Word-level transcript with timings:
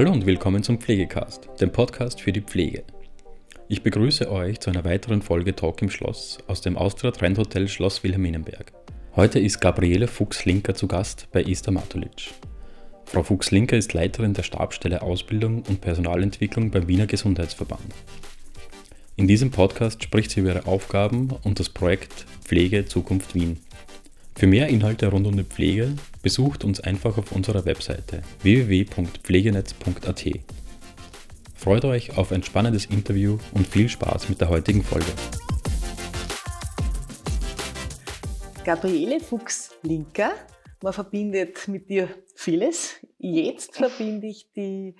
Hallo 0.00 0.12
und 0.12 0.24
willkommen 0.24 0.62
zum 0.62 0.78
Pflegecast, 0.78 1.50
dem 1.60 1.72
Podcast 1.72 2.22
für 2.22 2.32
die 2.32 2.40
Pflege. 2.40 2.84
Ich 3.68 3.82
begrüße 3.82 4.32
euch 4.32 4.58
zu 4.58 4.70
einer 4.70 4.82
weiteren 4.82 5.20
Folge 5.20 5.54
Talk 5.54 5.82
im 5.82 5.90
Schloss 5.90 6.38
aus 6.46 6.62
dem 6.62 6.78
Austria 6.78 7.10
Trend 7.10 7.36
Hotel 7.36 7.68
Schloss 7.68 8.02
Wilhelminenberg. 8.02 8.72
Heute 9.14 9.38
ist 9.40 9.60
Gabriele 9.60 10.08
Fuchs-Linker 10.08 10.74
zu 10.74 10.88
Gast 10.88 11.28
bei 11.32 11.42
Ista 11.42 11.70
Matulic. 11.70 12.30
Frau 13.04 13.22
Fuchs-Linker 13.22 13.76
ist 13.76 13.92
Leiterin 13.92 14.32
der 14.32 14.42
Stabsstelle 14.42 15.02
Ausbildung 15.02 15.64
und 15.68 15.82
Personalentwicklung 15.82 16.70
beim 16.70 16.88
Wiener 16.88 17.06
Gesundheitsverband. 17.06 17.92
In 19.16 19.28
diesem 19.28 19.50
Podcast 19.50 20.02
spricht 20.02 20.30
sie 20.30 20.40
über 20.40 20.54
ihre 20.54 20.66
Aufgaben 20.66 21.28
und 21.42 21.60
das 21.60 21.68
Projekt 21.68 22.24
Pflege 22.42 22.86
Zukunft 22.86 23.34
Wien. 23.34 23.58
Für 24.40 24.46
mehr 24.46 24.68
Inhalte 24.68 25.08
rund 25.08 25.26
um 25.26 25.36
die 25.36 25.44
Pflege 25.44 25.94
besucht 26.22 26.64
uns 26.64 26.80
einfach 26.80 27.18
auf 27.18 27.30
unserer 27.32 27.66
Webseite 27.66 28.22
www.pflegenetz.at. 28.40 30.24
Freut 31.54 31.84
euch 31.84 32.16
auf 32.16 32.32
ein 32.32 32.42
spannendes 32.42 32.86
Interview 32.86 33.36
und 33.52 33.66
viel 33.66 33.90
Spaß 33.90 34.30
mit 34.30 34.40
der 34.40 34.48
heutigen 34.48 34.82
Folge. 34.82 35.12
Gabriele 38.64 39.20
Fuchs-Linker, 39.20 40.32
man 40.80 40.94
verbindet 40.94 41.68
mit 41.68 41.90
dir 41.90 42.08
vieles. 42.34 42.94
Jetzt 43.18 43.76
verbinde 43.76 44.26
ich 44.26 44.50
die, 44.56 44.96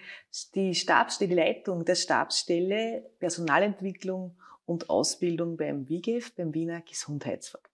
die 0.54 0.74
Stabsstelle, 0.74 1.28
die 1.30 1.36
Leitung 1.36 1.86
der 1.86 1.94
Stabsstelle 1.94 3.06
Personalentwicklung 3.18 4.36
und 4.66 4.90
Ausbildung 4.90 5.56
beim 5.56 5.88
WIGEF, 5.88 6.34
beim 6.34 6.52
Wiener 6.52 6.82
Gesundheitsverband. 6.82 7.70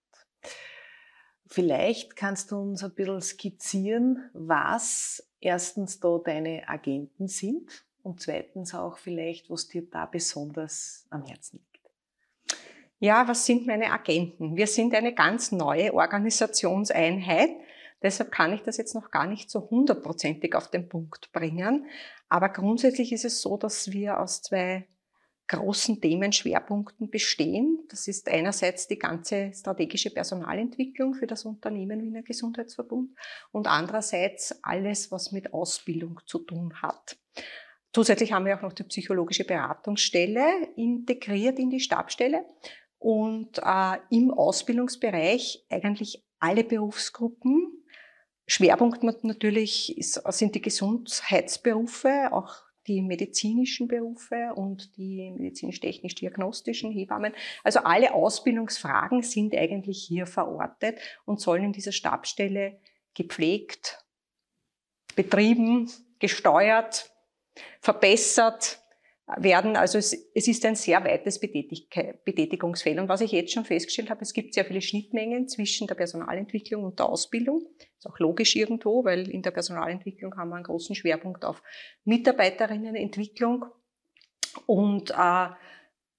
Vielleicht 1.49 2.17
kannst 2.17 2.51
du 2.51 2.57
uns 2.57 2.83
ein 2.83 2.95
bisschen 2.95 3.21
skizzieren, 3.21 4.31
was 4.33 5.29
erstens 5.41 6.01
da 6.01 6.19
deine 6.19 6.69
Agenten 6.69 7.29
sind 7.29 7.85
und 8.03 8.21
zweitens 8.21 8.75
auch 8.75 8.99
vielleicht, 8.99 9.49
was 9.51 9.69
dir 9.69 9.83
da 9.89 10.07
besonders 10.07 11.07
am 11.11 11.25
Herzen 11.25 11.59
liegt. 11.59 11.67
Ja, 12.99 13.29
was 13.29 13.45
sind 13.45 13.67
meine 13.67 13.93
Agenten? 13.93 14.57
Wir 14.57 14.67
sind 14.67 14.95
eine 14.95 15.15
ganz 15.15 15.53
neue 15.53 15.93
Organisationseinheit. 15.93 17.51
Deshalb 18.03 18.33
kann 18.33 18.53
ich 18.53 18.63
das 18.63 18.77
jetzt 18.77 18.95
noch 18.95 19.11
gar 19.11 19.27
nicht 19.27 19.51
so 19.51 19.69
hundertprozentig 19.71 20.55
auf 20.55 20.71
den 20.71 20.89
Punkt 20.89 21.31
bringen. 21.33 21.87
Aber 22.29 22.49
grundsätzlich 22.49 23.13
ist 23.13 23.25
es 23.25 23.41
so, 23.41 23.57
dass 23.57 23.93
wir 23.93 24.21
aus 24.21 24.43
zwei 24.43 24.89
großen 25.49 26.01
Themenschwerpunkten 26.01 27.11
bestehen. 27.11 27.85
Das 27.89 28.09
ist 28.09 28.29
einerseits 28.29 28.89
die 28.89 28.99
ganze 28.99 29.53
strategische 29.55 30.11
Personalentwicklung 30.11 31.15
für 31.15 31.27
das 31.27 31.45
Unternehmen 31.45 32.03
Wiener 32.03 32.23
Gesundheitsverbund 32.23 33.11
und 33.53 33.67
andererseits 33.67 34.59
alles, 34.63 35.11
was 35.11 35.33
mit 35.33 35.53
Ausbildung 35.53 36.21
zu 36.27 36.41
tun 36.41 36.83
hat. 36.83 37.17
Zusätzlich 37.93 38.33
haben 38.33 38.45
wir 38.45 38.57
auch 38.57 38.63
noch 38.63 38.75
die 38.75 38.85
psychologische 38.85 39.45
Beratungsstelle 39.45 40.69
integriert 40.77 41.59
in 41.59 41.71
die 41.71 41.81
Stabstelle 41.81 42.45
und 42.99 43.59
äh, 43.59 43.97
im 44.11 44.33
Ausbildungsbereich 44.33 45.65
eigentlich 45.71 46.25
alle 46.39 46.65
Berufsgruppen. 46.65 47.85
Schwerpunkt 48.47 49.03
natürlich 49.03 49.97
ist, 49.97 50.23
sind 50.29 50.55
die 50.55 50.63
Gesundheitsberufe, 50.63 52.33
auch 52.33 52.66
die 52.87 53.03
medizinischen 53.03 53.89
Berufe 53.89 54.53
und 54.55 54.97
die 54.97 55.33
medizinisch-technisch-diagnostischen 55.37 56.93
Hebammen. 56.93 57.33
Also 57.65 57.81
alle 57.81 58.15
Ausbildungsfragen 58.15 59.23
sind 59.23 59.55
eigentlich 59.55 60.05
hier 60.07 60.27
verortet 60.27 60.99
und 61.25 61.41
sollen 61.41 61.65
in 61.65 61.73
dieser 61.73 61.93
Stabstelle 61.93 62.79
gepflegt, 63.15 64.05
betrieben, 65.15 65.91
gesteuert, 66.19 67.11
verbessert 67.81 68.81
werden. 69.37 69.77
Also 69.77 69.99
es, 69.99 70.13
es 70.35 70.47
ist 70.47 70.65
ein 70.65 70.77
sehr 70.77 71.05
weites 71.05 71.41
Betätigungsfeld. 71.41 72.99
Und 72.99 73.09
was 73.09 73.21
ich 73.21 73.33
jetzt 73.33 73.53
schon 73.53 73.65
festgestellt 73.65 74.11
habe, 74.11 74.23
es 74.23 74.33
gibt 74.33 74.55
sehr 74.55 74.65
viele 74.65 74.81
Schnittmengen 74.81 75.49
zwischen 75.49 75.87
der 75.89 75.97
Personalentwicklung 75.97 76.85
und 76.85 76.99
der 76.99 77.09
Ausbildung. 77.09 77.63
Ist 77.99 78.07
auch 78.07 78.19
logisch 78.21 78.55
irgendwo, 78.55 79.05
weil 79.05 79.29
in 79.29 79.43
der 79.43 79.51
Personalentwicklung 79.51 80.37
haben 80.37 80.51
wir 80.51 80.57
einen 80.57 80.65
großen 80.65 80.95
Schwerpunkt 80.95 81.45
auf 81.45 81.63
Mitarbeiterinnenentwicklung. 82.05 83.65
Und 84.67 85.11
äh, 85.11 85.49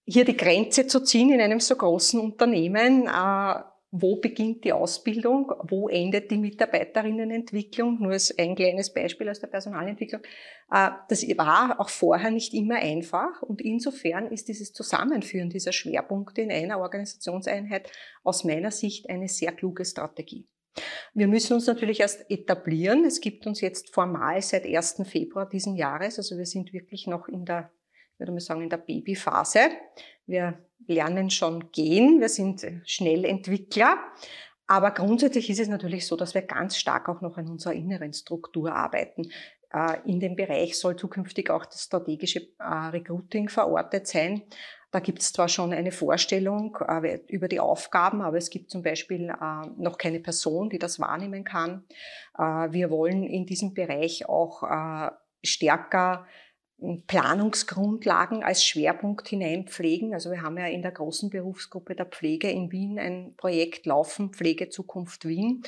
hier 0.06 0.26
die 0.26 0.38
Grenze 0.38 0.88
zu 0.88 1.02
ziehen 1.02 1.32
in 1.32 1.42
einem 1.42 1.60
so 1.60 1.76
großen 1.76 2.20
Unternehmen, 2.20 3.08
äh, 3.08 3.62
wo 4.02 4.18
beginnt 4.18 4.64
die 4.64 4.74
Ausbildung, 4.74 5.52
wo 5.64 5.90
endet 5.90 6.30
die 6.32 6.38
Mitarbeiterinnenentwicklung, 6.38 8.00
nur 8.00 8.12
als 8.12 8.38
ein 8.38 8.56
kleines 8.56 8.94
Beispiel 8.94 9.30
aus 9.30 9.40
der 9.40 9.48
Personalentwicklung. 9.48 10.22
Äh, 10.72 10.90
das 11.10 11.24
war 11.38 11.80
auch 11.80 11.90
vorher 11.90 12.32
nicht 12.32 12.54
immer 12.54 12.76
einfach 12.76 13.42
und 13.42 13.62
insofern 13.62 14.28
ist 14.28 14.48
dieses 14.48 14.74
Zusammenführen 14.74 15.50
dieser 15.50 15.72
Schwerpunkte 15.72 16.42
in 16.42 16.52
einer 16.52 16.80
Organisationseinheit 16.80 17.92
aus 18.24 18.44
meiner 18.44 18.72
Sicht 18.72 19.10
eine 19.10 19.28
sehr 19.28 19.52
kluge 19.52 19.86
Strategie. 19.86 20.48
Wir 21.14 21.28
müssen 21.28 21.54
uns 21.54 21.66
natürlich 21.66 22.02
erst 22.02 22.30
etablieren. 22.30 23.04
Es 23.04 23.20
gibt 23.20 23.48
uns 23.48 23.62
jetzt 23.62 23.94
formal 23.94 24.42
seit 24.42 24.66
1. 24.66 25.02
Februar 25.06 25.50
diesen 25.50 25.76
Jahres, 25.76 26.18
also 26.18 26.38
wir 26.38 26.46
sind 26.46 26.72
wirklich 26.74 27.08
noch 27.08 27.28
in 27.28 27.46
der, 27.46 27.72
würde 28.18 28.32
man 28.32 28.42
sagen, 28.42 28.62
in 28.62 28.70
der 28.70 28.78
Babyphase. 28.78 29.72
Wir 30.28 30.67
lernen 30.86 31.30
schon 31.30 31.72
gehen, 31.72 32.20
wir 32.20 32.30
sind 32.30 32.66
Schnellentwickler. 32.86 33.98
Aber 34.68 34.92
grundsätzlich 34.92 35.50
ist 35.50 35.62
es 35.62 35.70
natürlich 35.70 36.06
so, 36.06 36.18
dass 36.18 36.34
wir 36.34 36.42
ganz 36.42 36.78
stark 36.78 37.08
auch 37.08 37.22
noch 37.22 37.38
an 37.38 37.48
unserer 37.48 37.74
inneren 37.74 38.14
Struktur 38.14 38.74
arbeiten. 38.74 39.32
Äh, 39.74 39.98
in 40.06 40.20
dem 40.20 40.36
Bereich 40.36 40.78
soll 40.78 40.96
zukünftig 40.96 41.50
auch 41.50 41.66
das 41.66 41.84
strategische 41.84 42.42
äh, 42.60 42.64
Recruiting 42.64 43.50
verortet 43.50 44.08
sein. 44.08 44.44
Da 44.92 45.00
gibt 45.00 45.20
es 45.22 45.34
zwar 45.34 45.50
schon 45.50 45.74
eine 45.74 45.92
Vorstellung 45.92 46.78
äh, 46.88 47.20
über 47.28 47.48
die 47.48 47.60
Aufgaben, 47.60 48.22
aber 48.22 48.38
es 48.38 48.50
gibt 48.50 48.70
zum 48.70 48.84
Beispiel 48.84 49.34
noch 49.78 49.98
keine 49.98 50.20
Person, 50.20 50.70
die 50.70 50.80
das 50.80 51.00
wahrnehmen 51.00 51.44
kann. 51.44 51.84
Wir 52.38 52.90
wollen 52.90 53.24
in 53.24 53.46
diesem 53.46 53.74
Bereich 53.74 54.30
auch 54.30 54.64
stärker 55.44 56.26
Planungsgrundlagen 57.08 58.44
als 58.44 58.64
Schwerpunkt 58.64 59.28
hineinpflegen. 59.28 60.14
Also 60.14 60.30
wir 60.30 60.44
haben 60.44 60.60
ja 60.60 60.68
in 60.68 60.84
der 60.84 60.92
großen 60.92 61.32
Berufsgruppe 61.32 61.96
der 61.96 62.06
Pflege 62.06 62.52
in 62.52 62.72
Wien 62.72 63.00
ein 63.00 63.34
Projekt 63.36 63.88
laufen, 63.88 64.32
Pflege 64.32 64.70
Zukunft 64.70 65.26
Wien, 65.26 65.64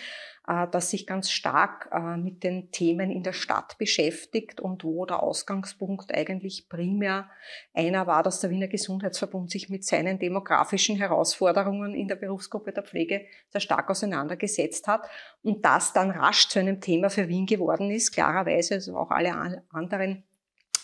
äh, 0.48 0.68
das 0.72 0.92
sich 0.92 1.08
ganz 1.08 1.32
stark 1.32 1.90
äh, 1.92 2.16
mit 2.16 2.44
den 2.44 2.70
Themen 2.70 3.10
in 3.10 3.24
der 3.24 3.34
Stadt 3.34 3.80
beschäftigt 3.80 4.62
und 4.62 4.84
wo 4.84 5.08
der 5.08 5.24
Ausgangspunkt 5.24 6.14
eigentlich 6.14 6.70
primär 6.70 7.28
einer 7.74 8.06
war, 8.06 8.22
dass 8.22 8.40
der 8.40 8.52
Wiener 8.52 8.68
Gesundheitsverbund 8.68 9.50
sich 9.50 9.68
mit 9.68 9.84
seinen 9.86 10.20
demografischen 10.20 10.96
Herausforderungen 10.96 11.96
in 11.96 12.08
der 12.08 12.18
Berufsgruppe 12.18 12.72
der 12.72 12.84
Pflege 12.84 13.26
sehr 13.50 13.62
stark 13.62 13.90
auseinandergesetzt 13.90 14.88
hat 14.88 15.10
und 15.42 15.66
das 15.66 15.92
dann 15.92 16.12
rasch 16.12 16.50
zu 16.50 16.60
einem 16.60 16.82
Thema 16.82 17.10
für 17.10 17.28
Wien 17.28 17.48
geworden 17.48 17.90
ist, 17.90 18.12
klarerweise, 18.12 18.76
also 18.76 18.96
auch 18.96 19.10
alle 19.10 19.64
anderen 19.72 20.24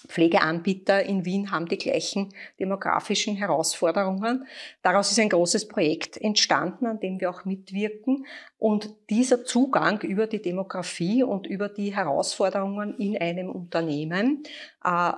Pflegeanbieter 0.07 1.03
in 1.03 1.25
Wien 1.25 1.51
haben 1.51 1.67
die 1.67 1.77
gleichen 1.77 2.33
demografischen 2.59 3.35
Herausforderungen. 3.35 4.45
Daraus 4.81 5.11
ist 5.11 5.19
ein 5.19 5.29
großes 5.29 5.67
Projekt 5.67 6.17
entstanden, 6.17 6.85
an 6.85 6.99
dem 6.99 7.19
wir 7.19 7.29
auch 7.29 7.45
mitwirken. 7.45 8.25
Und 8.57 8.93
dieser 9.09 9.45
Zugang 9.45 10.01
über 10.01 10.27
die 10.27 10.41
Demografie 10.41 11.23
und 11.23 11.47
über 11.47 11.69
die 11.69 11.95
Herausforderungen 11.95 12.97
in 12.97 13.17
einem 13.17 13.49
Unternehmen, 13.49 14.43
äh, 14.83 15.11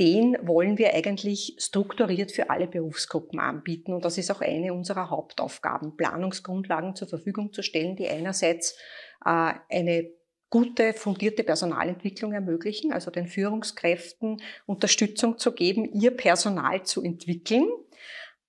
den 0.00 0.36
wollen 0.42 0.76
wir 0.76 0.92
eigentlich 0.92 1.54
strukturiert 1.58 2.32
für 2.32 2.50
alle 2.50 2.66
Berufsgruppen 2.66 3.38
anbieten. 3.38 3.92
Und 3.92 4.04
das 4.04 4.18
ist 4.18 4.30
auch 4.30 4.40
eine 4.40 4.72
unserer 4.72 5.10
Hauptaufgaben, 5.10 5.96
Planungsgrundlagen 5.96 6.96
zur 6.96 7.06
Verfügung 7.08 7.52
zu 7.52 7.62
stellen, 7.62 7.94
die 7.94 8.08
einerseits 8.08 8.76
äh, 9.24 9.52
eine 9.70 10.10
gute, 10.54 10.92
fundierte 10.92 11.42
Personalentwicklung 11.42 12.32
ermöglichen, 12.32 12.92
also 12.92 13.10
den 13.10 13.26
Führungskräften 13.26 14.40
Unterstützung 14.66 15.36
zu 15.36 15.50
geben, 15.50 15.84
ihr 15.84 16.16
Personal 16.16 16.84
zu 16.84 17.02
entwickeln, 17.02 17.66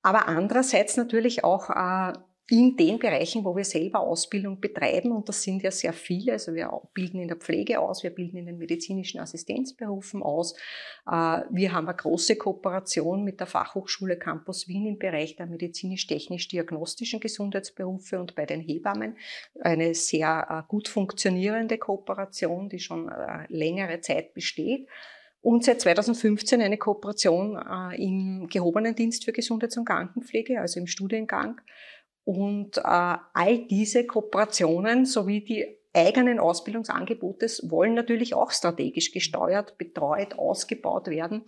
aber 0.04 0.28
andererseits 0.28 0.98
natürlich 0.98 1.44
auch 1.44 1.72
äh, 1.72 2.13
in 2.48 2.78
den 2.78 3.00
Bereichen, 3.00 3.44
wo 3.44 3.56
wir 3.56 3.64
selber 3.64 4.02
Ausbildung 4.02 4.60
betreiben, 4.60 5.12
und 5.12 5.28
das 5.28 5.42
sind 5.42 5.64
ja 5.64 5.72
sehr 5.72 5.94
viele, 5.94 6.34
also 6.34 6.54
wir 6.54 6.70
bilden 6.94 7.20
in 7.20 7.28
der 7.28 7.38
Pflege 7.38 7.80
aus, 7.80 8.04
wir 8.04 8.12
bilden 8.12 8.38
in 8.38 8.46
den 8.46 8.60
medizinischen 8.60 9.20
Assistenzberufen 9.20 10.22
aus, 10.22 10.54
äh, 11.08 11.42
wir 11.50 11.74
haben 11.74 11.88
eine 11.88 11.98
große 11.98 12.36
Kooperation 12.36 13.24
mit 13.24 13.40
der 13.40 13.48
Fachhochschule 13.48 14.18
Campus 14.20 14.68
Wien 14.68 14.86
im 14.86 15.00
Bereich 15.00 15.36
der 15.36 15.48
medizinisch-technisch-diagnostischen 15.48 17.20
Gesundheitsberufe 17.20 18.20
und 18.20 18.36
bei 18.36 18.46
den 18.46 18.62
Hebammen, 18.62 19.18
eine 19.62 19.96
sehr 19.96 20.48
äh, 20.48 20.70
gut 20.70 20.88
funktionierende 20.88 21.80
Kooperation, 21.80 22.70
die 22.70 22.80
schon 22.80 23.10
äh, 23.10 23.46
längere 23.50 24.02
Zeit 24.02 24.36
besteht. 24.36 24.88
Und 25.42 25.64
seit 25.64 25.82
2015 25.82 26.60
eine 26.60 26.80
Kooperation 26.80 27.56
im 27.96 28.48
gehobenen 28.48 28.96
Dienst 28.96 29.26
für 29.26 29.32
Gesundheits- 29.32 29.78
und 29.78 29.86
Krankenpflege, 29.86 30.60
also 30.60 30.80
im 30.80 30.88
Studiengang, 30.88 31.62
und 32.25 32.77
äh, 32.80 32.81
all 32.83 33.68
diese 33.69 34.06
Kooperationen 34.06 35.06
sowie 35.06 35.42
die 35.42 35.77
eigenen 35.95 36.39
Ausbildungsangebotes 36.39 37.69
wollen 37.69 37.94
natürlich 37.94 38.33
auch 38.33 38.51
strategisch 38.51 39.12
gesteuert, 39.12 39.77
betreut, 39.77 40.38
ausgebaut 40.38 41.07
werden. 41.07 41.45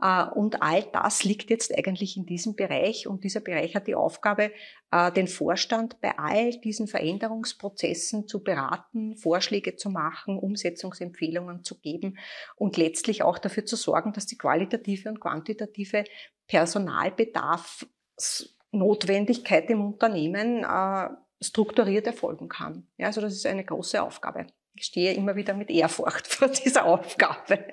Äh, 0.00 0.24
und 0.24 0.62
all 0.62 0.84
das 0.92 1.24
liegt 1.24 1.50
jetzt 1.50 1.76
eigentlich 1.76 2.16
in 2.16 2.26
diesem 2.26 2.54
Bereich. 2.54 3.06
Und 3.06 3.24
dieser 3.24 3.40
Bereich 3.40 3.74
hat 3.76 3.88
die 3.88 3.94
Aufgabe, 3.94 4.52
äh, 4.90 5.12
den 5.12 5.28
Vorstand 5.28 6.00
bei 6.00 6.16
all 6.16 6.52
diesen 6.60 6.86
Veränderungsprozessen 6.86 8.26
zu 8.26 8.42
beraten, 8.42 9.16
Vorschläge 9.16 9.76
zu 9.76 9.90
machen, 9.90 10.38
Umsetzungsempfehlungen 10.38 11.62
zu 11.62 11.78
geben 11.78 12.18
und 12.56 12.76
letztlich 12.76 13.22
auch 13.22 13.38
dafür 13.38 13.66
zu 13.66 13.76
sorgen, 13.76 14.12
dass 14.12 14.26
die 14.26 14.38
qualitative 14.38 15.08
und 15.10 15.20
quantitative 15.20 16.04
Personalbedarfsnotwendigkeit 18.70 19.70
im 19.70 19.84
Unternehmen 19.84 20.64
äh, 20.64 21.08
strukturiert 21.40 22.06
erfolgen 22.06 22.48
kann. 22.48 22.86
Ja, 22.98 23.06
also 23.06 23.20
das 23.20 23.34
ist 23.34 23.46
eine 23.46 23.64
große 23.64 24.02
Aufgabe. 24.02 24.46
Ich 24.74 24.84
stehe 24.86 25.12
immer 25.14 25.36
wieder 25.36 25.54
mit 25.54 25.70
Ehrfurcht 25.70 26.26
vor 26.32 26.48
dieser 26.48 26.84
Aufgabe, 26.84 27.64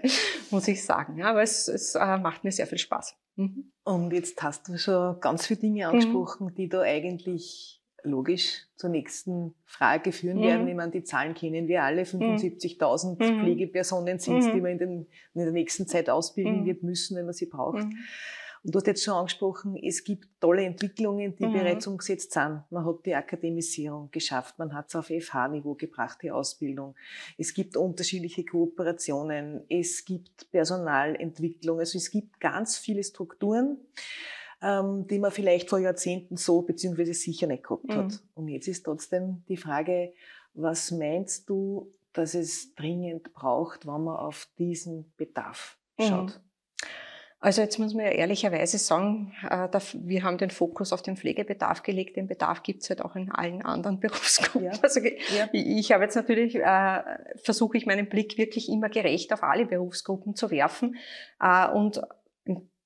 muss 0.52 0.68
ich 0.68 0.84
sagen. 0.84 1.18
Ja, 1.18 1.30
aber 1.30 1.44
es, 1.44 1.68
es 1.68 1.96
äh, 1.96 2.18
macht 2.18 2.44
mir 2.44 2.52
sehr 2.52 2.68
viel 2.68 2.78
Spaß. 2.78 3.16
Mhm. 3.36 3.72
Und 3.84 4.14
jetzt 4.14 4.42
hast 4.42 4.68
du 4.68 4.78
schon 4.78 5.20
ganz 5.20 5.46
viele 5.46 5.60
Dinge 5.60 5.88
angesprochen, 5.88 6.48
mhm. 6.48 6.56
die 6.56 6.70
da 6.70 6.82
eigentlich 6.82 7.82
logisch 8.04 8.64
zur 8.76 8.90
nächsten 8.90 9.54
Frage 9.66 10.12
führen 10.12 10.38
mhm. 10.38 10.44
werden. 10.44 10.68
Ich 10.68 10.76
meine, 10.76 10.92
die 10.92 11.04
Zahlen 11.04 11.34
kennen 11.34 11.68
wir 11.68 11.84
alle. 11.84 12.04
75.000 12.04 13.10
mhm. 13.12 13.42
Pflegepersonen 13.42 14.20
sind 14.20 14.40
es, 14.40 14.46
die 14.46 14.54
mhm. 14.54 14.62
man 14.62 14.72
in, 14.72 14.78
den, 14.78 15.08
in, 15.34 15.42
der 15.44 15.52
nächsten 15.52 15.88
Zeit 15.88 16.10
ausbilden 16.10 16.62
mhm. 16.62 16.66
wird 16.66 16.84
müssen, 16.84 17.18
wenn 17.18 17.26
man 17.26 17.34
sie 17.34 17.48
braucht. 17.48 17.86
Und 18.64 18.74
du 18.74 18.80
hast 18.80 18.88
jetzt 18.88 19.04
schon 19.04 19.14
angesprochen, 19.14 19.78
es 19.78 20.04
gibt 20.04 20.28
tolle 20.40 20.64
Entwicklungen, 20.64 21.36
die 21.36 21.46
mhm. 21.46 21.54
bereits 21.54 21.88
umgesetzt 21.88 22.34
sind. 22.34 22.64
Man 22.70 22.86
hat 22.86 23.06
die 23.06 23.16
Akademisierung 23.16 24.10
geschafft, 24.12 24.58
man 24.60 24.74
hat 24.74 24.88
es 24.90 24.96
auf 24.96 25.08
FH-Niveau 25.08 25.76
gebracht, 25.76 26.20
die 26.22 26.32
Ausbildung. 26.32 26.96
Es 27.38 27.54
gibt 27.54 27.78
unterschiedliche 27.78 28.44
Kooperationen, 28.46 29.62
es 29.70 30.04
gibt 30.06 30.50
Personalentwicklung, 30.52 31.80
also 31.80 31.98
es 31.98 32.10
gibt 32.10 32.40
ganz 32.40 32.78
viele 32.78 33.04
Strukturen, 33.04 33.78
ähm, 34.62 35.06
die 35.08 35.20
man 35.20 35.32
vielleicht 35.32 35.70
vor 35.70 35.80
Jahrzehnten 35.80 36.38
so 36.38 36.62
beziehungsweise 36.62 37.14
sicher 37.14 37.48
nicht 37.48 37.64
gehabt 37.64 37.90
hat. 37.90 38.12
Mhm. 38.12 38.20
Und 38.34 38.48
jetzt 38.50 38.68
ist 38.68 38.84
trotzdem 38.84 39.44
die 39.48 39.58
Frage, 39.58 40.14
was 40.54 40.92
meinst 40.92 41.50
du, 41.50 41.94
dass 42.14 42.34
es 42.34 42.74
dringend 42.74 43.32
braucht, 43.34 43.86
wenn 43.86 44.04
man 44.04 44.18
auf 44.18 44.50
diesen 44.58 45.14
Bedarf 45.18 45.78
schaut? 46.00 46.36
Mhm. 46.36 46.47
Also 47.40 47.62
jetzt 47.62 47.78
muss 47.78 47.94
man 47.94 48.06
ja 48.06 48.12
ehrlicherweise 48.12 48.80
sagen, 48.80 49.32
äh, 49.48 49.68
wir 49.94 50.24
haben 50.24 50.40
den 50.40 50.50
Fokus 50.50 50.92
auf 50.92 51.04
den 51.04 51.18
Pflegebedarf 51.18 51.84
gelegt. 51.84 52.18
Den 52.18 52.28
Bedarf 52.28 52.64
gibt 52.64 52.82
es 52.82 52.90
halt 52.90 53.04
auch 53.04 53.16
in 53.16 53.32
allen 53.32 53.62
anderen 53.62 54.00
Berufsgruppen. 54.02 54.72
Ja. 54.72 54.80
Also 54.82 55.02
ja. 55.02 55.48
ich 55.52 55.92
habe 55.92 56.04
jetzt 56.04 56.16
natürlich, 56.16 56.56
äh, 56.56 57.04
versuche 57.44 57.78
ich 57.78 57.86
meinen 57.86 58.10
Blick 58.10 58.40
wirklich 58.40 58.70
immer 58.70 58.90
gerecht 58.90 59.34
auf 59.34 59.44
alle 59.44 59.68
Berufsgruppen 59.68 60.36
zu 60.36 60.50
werfen 60.50 60.96
äh, 61.40 61.68
und 61.70 62.02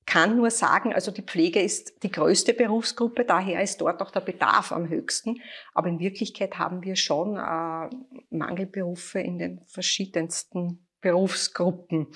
kann 0.06 0.36
nur 0.36 0.52
sagen, 0.52 0.94
also 0.94 1.12
die 1.12 1.22
Pflege 1.22 1.62
ist 1.62 2.04
die 2.04 2.12
größte 2.12 2.54
Berufsgruppe, 2.54 3.24
daher 3.24 3.62
ist 3.62 3.80
dort 3.80 4.02
auch 4.02 4.12
der 4.12 4.20
Bedarf 4.20 4.74
am 4.74 4.90
höchsten. 4.90 5.40
Aber 5.74 5.88
in 5.88 6.00
Wirklichkeit 6.00 6.58
haben 6.58 6.84
wir 6.84 6.98
schon 6.98 7.36
Mangelberufe 8.30 9.22
in 9.22 9.38
den 9.38 9.62
verschiedensten 9.68 10.86
Berufsgruppen. 11.00 12.08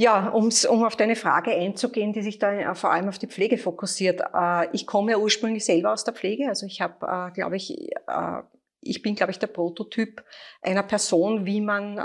Ja, 0.00 0.30
um's, 0.30 0.64
um 0.64 0.82
auf 0.82 0.96
deine 0.96 1.14
Frage 1.14 1.50
einzugehen, 1.50 2.14
die 2.14 2.22
sich 2.22 2.38
da 2.38 2.50
äh, 2.54 2.74
vor 2.74 2.90
allem 2.90 3.10
auf 3.10 3.18
die 3.18 3.26
Pflege 3.26 3.58
fokussiert. 3.58 4.22
Äh, 4.32 4.74
ich 4.74 4.86
komme 4.86 5.10
ja 5.12 5.18
ursprünglich 5.18 5.66
selber 5.66 5.92
aus 5.92 6.04
der 6.04 6.14
Pflege. 6.14 6.48
Also 6.48 6.64
ich 6.64 6.80
habe, 6.80 7.06
äh, 7.06 7.30
glaube 7.34 7.56
ich, 7.56 7.90
ich 8.80 9.02
bin, 9.02 9.14
glaube 9.14 9.30
ich, 9.30 9.38
der 9.38 9.48
Prototyp 9.48 10.24
einer 10.62 10.82
Person, 10.84 11.44
wie 11.44 11.60
man, 11.60 11.98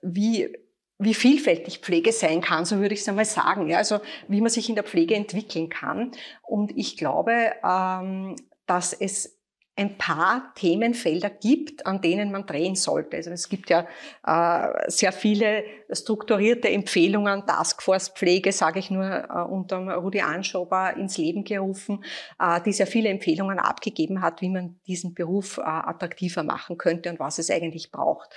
wie 0.00 0.56
wie 0.98 1.14
vielfältig 1.14 1.78
Pflege 1.78 2.12
sein 2.12 2.40
kann, 2.42 2.64
so 2.64 2.78
würde 2.78 2.94
ich 2.94 3.00
es 3.00 3.08
einmal 3.08 3.24
sagen. 3.26 3.68
Ja, 3.68 3.76
also 3.76 4.00
wie 4.28 4.40
man 4.40 4.50
sich 4.50 4.68
in 4.68 4.74
der 4.74 4.84
Pflege 4.84 5.14
entwickeln 5.14 5.68
kann. 5.68 6.12
Und 6.42 6.72
ich 6.76 6.96
glaube, 6.96 7.52
ähm, 7.62 8.36
dass 8.66 8.94
es 8.94 9.39
ein 9.80 9.96
paar 9.96 10.52
Themenfelder 10.56 11.30
gibt, 11.30 11.86
an 11.86 12.02
denen 12.02 12.30
man 12.30 12.44
drehen 12.44 12.74
sollte. 12.74 13.16
Also 13.16 13.30
es 13.30 13.48
gibt 13.48 13.70
ja 13.70 13.86
äh, 14.26 14.90
sehr 14.90 15.10
viele 15.10 15.64
strukturierte 15.90 16.68
Empfehlungen, 16.68 17.46
Taskforce 17.46 18.10
Pflege, 18.10 18.52
sage 18.52 18.78
ich 18.78 18.90
nur, 18.90 19.06
äh, 19.06 19.42
unter 19.50 19.78
Rudi 19.94 20.20
Anschober 20.20 20.94
ins 20.98 21.16
Leben 21.16 21.44
gerufen, 21.44 22.04
äh, 22.38 22.60
die 22.60 22.74
sehr 22.74 22.86
viele 22.86 23.08
Empfehlungen 23.08 23.58
abgegeben 23.58 24.20
hat, 24.20 24.42
wie 24.42 24.50
man 24.50 24.78
diesen 24.86 25.14
Beruf 25.14 25.56
äh, 25.56 25.62
attraktiver 25.62 26.42
machen 26.42 26.76
könnte 26.76 27.08
und 27.08 27.18
was 27.18 27.38
es 27.38 27.50
eigentlich 27.50 27.90
braucht. 27.90 28.28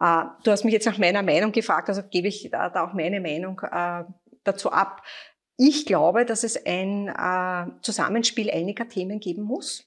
Äh, 0.00 0.22
du 0.44 0.50
hast 0.50 0.64
mich 0.64 0.72
jetzt 0.72 0.86
nach 0.86 0.96
meiner 0.96 1.22
Meinung 1.22 1.52
gefragt, 1.52 1.90
also 1.90 2.04
gebe 2.10 2.28
ich 2.28 2.48
da, 2.50 2.70
da 2.70 2.86
auch 2.86 2.94
meine 2.94 3.20
Meinung 3.20 3.60
äh, 3.70 4.04
dazu 4.44 4.72
ab. 4.72 5.02
Ich 5.58 5.84
glaube, 5.84 6.24
dass 6.24 6.44
es 6.44 6.66
ein 6.66 7.10
Zusammenspiel 7.80 8.50
einiger 8.50 8.90
Themen 8.90 9.20
geben 9.20 9.42
muss 9.42 9.85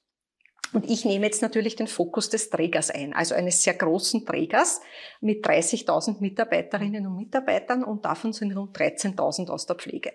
und 0.74 0.90
ich 0.90 1.06
nehme 1.06 1.26
jetzt 1.26 1.42
natürlich 1.42 1.76
den 1.76 1.88
Fokus 1.88 2.30
des 2.30 2.50
Trägers 2.50 2.92
ein, 2.92 3.14
also 3.14 3.34
eines 3.34 3.64
sehr 3.64 3.74
großen 3.74 4.26
Trägers 4.26 4.82
mit 5.20 5.46
30.000 5.46 6.18
Mitarbeiterinnen 6.20 7.08
und 7.08 7.18
Mitarbeitern 7.18 7.84
und 7.84 8.06
davon 8.06 8.34
sind 8.34 8.56
rund 8.56 8.78
13.000 8.78 9.50
aus 9.50 9.66
der 9.66 9.76
Pflege. 9.76 10.14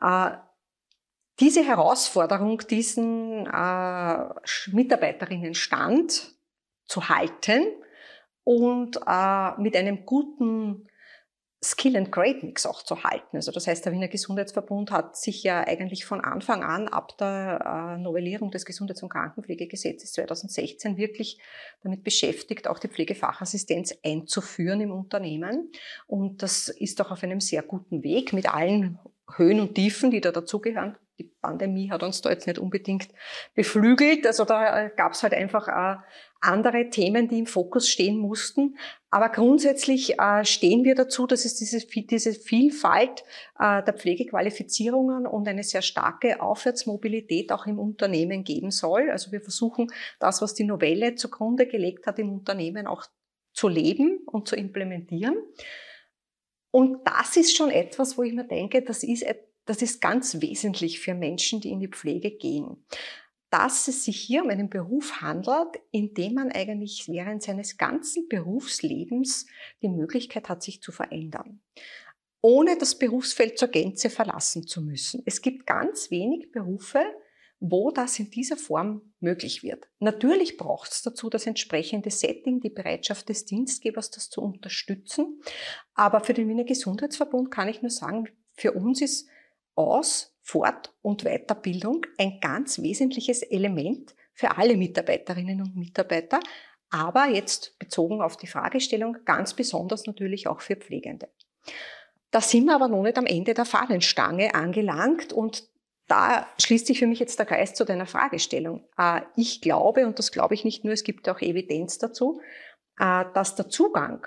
Äh, 0.00 0.30
diese 1.40 1.64
Herausforderung, 1.64 2.58
diesen 2.58 3.46
äh, 3.46 4.24
Mitarbeiterinnenstand 4.70 6.36
zu 6.84 7.08
halten 7.08 7.64
und 8.44 9.00
äh, 9.06 9.60
mit 9.60 9.76
einem 9.76 10.04
guten 10.04 10.88
Skill 11.64 11.96
and 11.96 12.10
Grade 12.10 12.40
Mix 12.42 12.66
auch 12.66 12.82
zu 12.82 13.04
halten. 13.04 13.36
Also 13.36 13.52
das 13.52 13.68
heißt, 13.68 13.84
der 13.84 13.92
Wiener 13.92 14.08
Gesundheitsverbund 14.08 14.90
hat 14.90 15.16
sich 15.16 15.44
ja 15.44 15.60
eigentlich 15.60 16.04
von 16.04 16.20
Anfang 16.20 16.64
an 16.64 16.88
ab 16.88 17.16
der 17.18 17.96
äh, 17.96 18.02
Novellierung 18.02 18.50
des 18.50 18.64
Gesundheits- 18.64 19.02
und 19.02 19.10
Krankenpflegegesetzes 19.10 20.12
2016 20.12 20.96
wirklich 20.96 21.38
damit 21.84 22.02
beschäftigt, 22.02 22.66
auch 22.66 22.80
die 22.80 22.88
Pflegefachassistenz 22.88 23.96
einzuführen 24.04 24.80
im 24.80 24.90
Unternehmen. 24.90 25.70
Und 26.08 26.42
das 26.42 26.68
ist 26.68 27.00
auch 27.00 27.12
auf 27.12 27.22
einem 27.22 27.40
sehr 27.40 27.62
guten 27.62 28.02
Weg 28.02 28.32
mit 28.32 28.52
allen 28.52 28.98
Höhen 29.36 29.60
und 29.60 29.76
Tiefen, 29.76 30.10
die 30.10 30.20
da 30.20 30.32
dazugehören. 30.32 30.96
Die 31.18 31.24
Pandemie 31.24 31.90
hat 31.90 32.02
uns 32.02 32.22
da 32.22 32.30
jetzt 32.30 32.48
nicht 32.48 32.58
unbedingt 32.58 33.08
beflügelt. 33.54 34.26
Also 34.26 34.44
da 34.44 34.86
äh, 34.86 34.90
gab 34.96 35.12
es 35.12 35.22
halt 35.22 35.34
einfach 35.34 35.68
äh, 35.68 36.00
andere 36.40 36.90
Themen, 36.90 37.28
die 37.28 37.38
im 37.38 37.46
Fokus 37.46 37.88
stehen 37.88 38.18
mussten. 38.18 38.76
Aber 39.14 39.28
grundsätzlich 39.28 40.18
äh, 40.18 40.42
stehen 40.42 40.84
wir 40.84 40.94
dazu, 40.94 41.26
dass 41.26 41.44
es 41.44 41.54
diese, 41.54 41.86
diese 41.86 42.32
Vielfalt 42.32 43.24
äh, 43.58 43.82
der 43.82 43.92
Pflegequalifizierungen 43.92 45.26
und 45.26 45.46
eine 45.46 45.64
sehr 45.64 45.82
starke 45.82 46.40
Aufwärtsmobilität 46.40 47.52
auch 47.52 47.66
im 47.66 47.78
Unternehmen 47.78 48.42
geben 48.42 48.70
soll. 48.70 49.10
Also 49.10 49.30
wir 49.30 49.42
versuchen 49.42 49.92
das, 50.18 50.40
was 50.40 50.54
die 50.54 50.64
Novelle 50.64 51.14
zugrunde 51.14 51.66
gelegt 51.66 52.06
hat, 52.06 52.18
im 52.18 52.32
Unternehmen 52.32 52.86
auch 52.86 53.04
zu 53.52 53.68
leben 53.68 54.20
und 54.24 54.48
zu 54.48 54.56
implementieren. 54.56 55.36
Und 56.70 57.06
das 57.06 57.36
ist 57.36 57.54
schon 57.54 57.70
etwas, 57.70 58.16
wo 58.16 58.22
ich 58.22 58.32
mir 58.32 58.46
denke, 58.46 58.80
das 58.80 59.02
ist, 59.02 59.26
das 59.66 59.82
ist 59.82 60.00
ganz 60.00 60.40
wesentlich 60.40 61.00
für 61.00 61.12
Menschen, 61.12 61.60
die 61.60 61.68
in 61.68 61.80
die 61.80 61.88
Pflege 61.88 62.30
gehen 62.30 62.82
dass 63.52 63.86
es 63.86 64.04
sich 64.04 64.18
hier 64.18 64.42
um 64.42 64.48
einen 64.48 64.70
Beruf 64.70 65.20
handelt, 65.20 65.78
in 65.90 66.14
dem 66.14 66.34
man 66.34 66.50
eigentlich 66.50 67.06
während 67.06 67.42
seines 67.42 67.76
ganzen 67.76 68.26
Berufslebens 68.26 69.46
die 69.82 69.90
Möglichkeit 69.90 70.48
hat, 70.48 70.62
sich 70.62 70.80
zu 70.80 70.90
verändern, 70.90 71.60
ohne 72.40 72.78
das 72.78 72.98
Berufsfeld 72.98 73.58
zur 73.58 73.68
Gänze 73.68 74.08
verlassen 74.08 74.66
zu 74.66 74.80
müssen. 74.80 75.22
Es 75.26 75.42
gibt 75.42 75.66
ganz 75.66 76.10
wenig 76.10 76.50
Berufe, 76.50 77.04
wo 77.60 77.90
das 77.90 78.18
in 78.18 78.30
dieser 78.30 78.56
Form 78.56 79.12
möglich 79.20 79.62
wird. 79.62 79.86
Natürlich 79.98 80.56
braucht 80.56 80.90
es 80.90 81.02
dazu 81.02 81.28
das 81.28 81.46
entsprechende 81.46 82.10
Setting, 82.10 82.58
die 82.60 82.70
Bereitschaft 82.70 83.28
des 83.28 83.44
Dienstgebers, 83.44 84.10
das 84.10 84.30
zu 84.30 84.40
unterstützen. 84.40 85.42
Aber 85.92 86.20
für 86.20 86.32
den 86.32 86.48
Wiener 86.48 86.64
Gesundheitsverbund 86.64 87.50
kann 87.50 87.68
ich 87.68 87.82
nur 87.82 87.90
sagen, 87.90 88.28
für 88.54 88.72
uns 88.72 89.02
ist 89.02 89.28
Aus- 89.74 90.31
Fort- 90.42 90.92
und 91.02 91.24
Weiterbildung 91.24 92.04
ein 92.18 92.40
ganz 92.40 92.82
wesentliches 92.82 93.42
Element 93.42 94.14
für 94.34 94.56
alle 94.58 94.76
Mitarbeiterinnen 94.76 95.60
und 95.60 95.76
Mitarbeiter, 95.76 96.40
aber 96.90 97.28
jetzt 97.28 97.78
bezogen 97.78 98.20
auf 98.20 98.36
die 98.36 98.46
Fragestellung 98.46 99.16
ganz 99.24 99.54
besonders 99.54 100.06
natürlich 100.06 100.48
auch 100.48 100.60
für 100.60 100.76
Pflegende. 100.76 101.28
Da 102.30 102.40
sind 102.40 102.64
wir 102.64 102.74
aber 102.74 102.88
noch 102.88 103.02
nicht 103.02 103.18
am 103.18 103.26
Ende 103.26 103.54
der 103.54 103.64
Fahnenstange 103.64 104.54
angelangt 104.54 105.32
und 105.32 105.68
da 106.08 106.46
schließt 106.60 106.86
sich 106.86 106.98
für 106.98 107.06
mich 107.06 107.20
jetzt 107.20 107.38
der 107.38 107.46
Geist 107.46 107.76
zu 107.76 107.84
deiner 107.84 108.06
Fragestellung. 108.06 108.84
Äh, 108.98 109.22
ich 109.36 109.60
glaube, 109.60 110.06
und 110.06 110.18
das 110.18 110.32
glaube 110.32 110.54
ich 110.54 110.64
nicht 110.64 110.84
nur, 110.84 110.92
es 110.92 111.04
gibt 111.04 111.28
auch 111.28 111.40
Evidenz 111.40 111.98
dazu, 111.98 112.40
äh, 112.98 113.24
dass 113.34 113.54
der 113.54 113.68
Zugang 113.68 114.26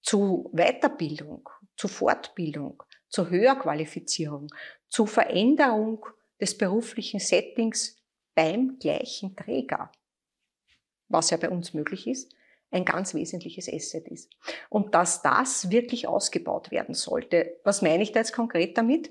zu 0.00 0.50
Weiterbildung, 0.52 1.48
zu 1.76 1.88
Fortbildung, 1.88 2.82
zur 3.08 3.30
Höherqualifizierung, 3.30 4.48
zu 4.90 5.06
Veränderung 5.06 6.04
des 6.40 6.58
beruflichen 6.58 7.20
Settings 7.20 7.96
beim 8.34 8.78
gleichen 8.78 9.34
Träger 9.34 9.90
was 11.10 11.30
ja 11.30 11.36
bei 11.36 11.50
uns 11.50 11.74
möglich 11.74 12.06
ist, 12.06 12.32
ein 12.70 12.84
ganz 12.84 13.14
wesentliches 13.14 13.68
Asset 13.70 14.08
ist. 14.08 14.30
Und 14.68 14.94
dass 14.94 15.22
das 15.22 15.70
wirklich 15.70 16.06
ausgebaut 16.06 16.70
werden 16.70 16.94
sollte. 16.94 17.58
Was 17.64 17.82
meine 17.82 18.02
ich 18.02 18.12
da 18.12 18.20
jetzt 18.20 18.32
konkret 18.32 18.78
damit? 18.78 19.10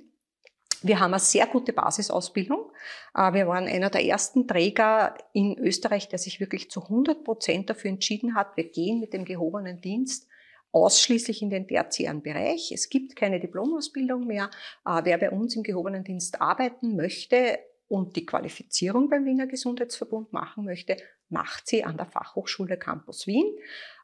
Wir 0.82 1.02
haben 1.02 1.14
eine 1.14 1.20
sehr 1.20 1.46
gute 1.46 1.74
Basisausbildung. 1.74 2.72
Äh, 3.14 3.34
wir 3.34 3.48
waren 3.48 3.68
einer 3.68 3.90
der 3.90 4.06
ersten 4.06 4.48
Träger 4.48 5.14
in 5.34 5.58
Österreich, 5.60 6.08
der 6.08 6.20
sich 6.20 6.40
wirklich 6.40 6.72
zu 6.72 6.84
100 6.84 7.26
Prozent 7.26 7.70
dafür 7.70 7.90
entschieden 7.90 8.34
hat, 8.34 8.56
wir 8.56 8.64
gehen 8.64 9.02
mit 9.02 9.12
dem 9.12 9.26
gehobenen 9.26 9.82
Dienst 9.82 10.29
ausschließlich 10.72 11.42
in 11.42 11.50
den 11.50 11.68
tertiären 11.68 12.22
Bereich. 12.22 12.72
Es 12.72 12.90
gibt 12.90 13.16
keine 13.16 13.40
Diplomausbildung 13.40 14.28
mehr. 14.28 14.50
Äh, 14.86 15.02
wer 15.04 15.18
bei 15.18 15.32
uns 15.32 15.56
im 15.56 15.64
gehobenen 15.64 16.04
Dienst 16.04 16.42
arbeiten 16.42 16.96
möchte 16.96 17.60
und 17.88 18.16
die 18.16 18.26
Qualifizierung 18.26 19.10
beim 19.10 19.26
Wiener 19.26 19.48
Gesundheitsverbund 19.48 20.32
machen 20.32 20.66
möchte, 20.66 20.98
macht 21.30 21.68
sie 21.68 21.84
an 21.84 21.98
der 21.98 22.06
Fachhochschule 22.06 22.78
Campus 22.78 23.28
Wien, 23.28 23.46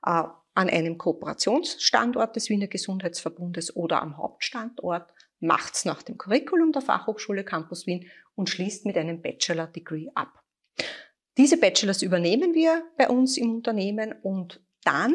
äh, 0.05 0.23
an 0.57 0.69
einem 0.69 0.97
Kooperationsstandort 0.97 2.35
des 2.35 2.49
Wiener 2.49 2.67
Gesundheitsverbundes 2.67 3.75
oder 3.75 4.01
am 4.01 4.17
Hauptstandort, 4.17 5.11
macht 5.39 5.75
es 5.75 5.85
nach 5.85 6.01
dem 6.01 6.17
Curriculum 6.17 6.71
der 6.71 6.81
Fachhochschule 6.81 7.43
Campus 7.43 7.85
Wien 7.85 8.09
und 8.35 8.49
schließt 8.49 8.85
mit 8.85 8.97
einem 8.97 9.21
Bachelor-Degree 9.21 10.09
ab. 10.15 10.41
Diese 11.37 11.57
Bachelors 11.57 12.01
übernehmen 12.01 12.53
wir 12.53 12.85
bei 12.97 13.09
uns 13.09 13.37
im 13.37 13.55
Unternehmen 13.55 14.13
und 14.23 14.63
dann 14.83 15.13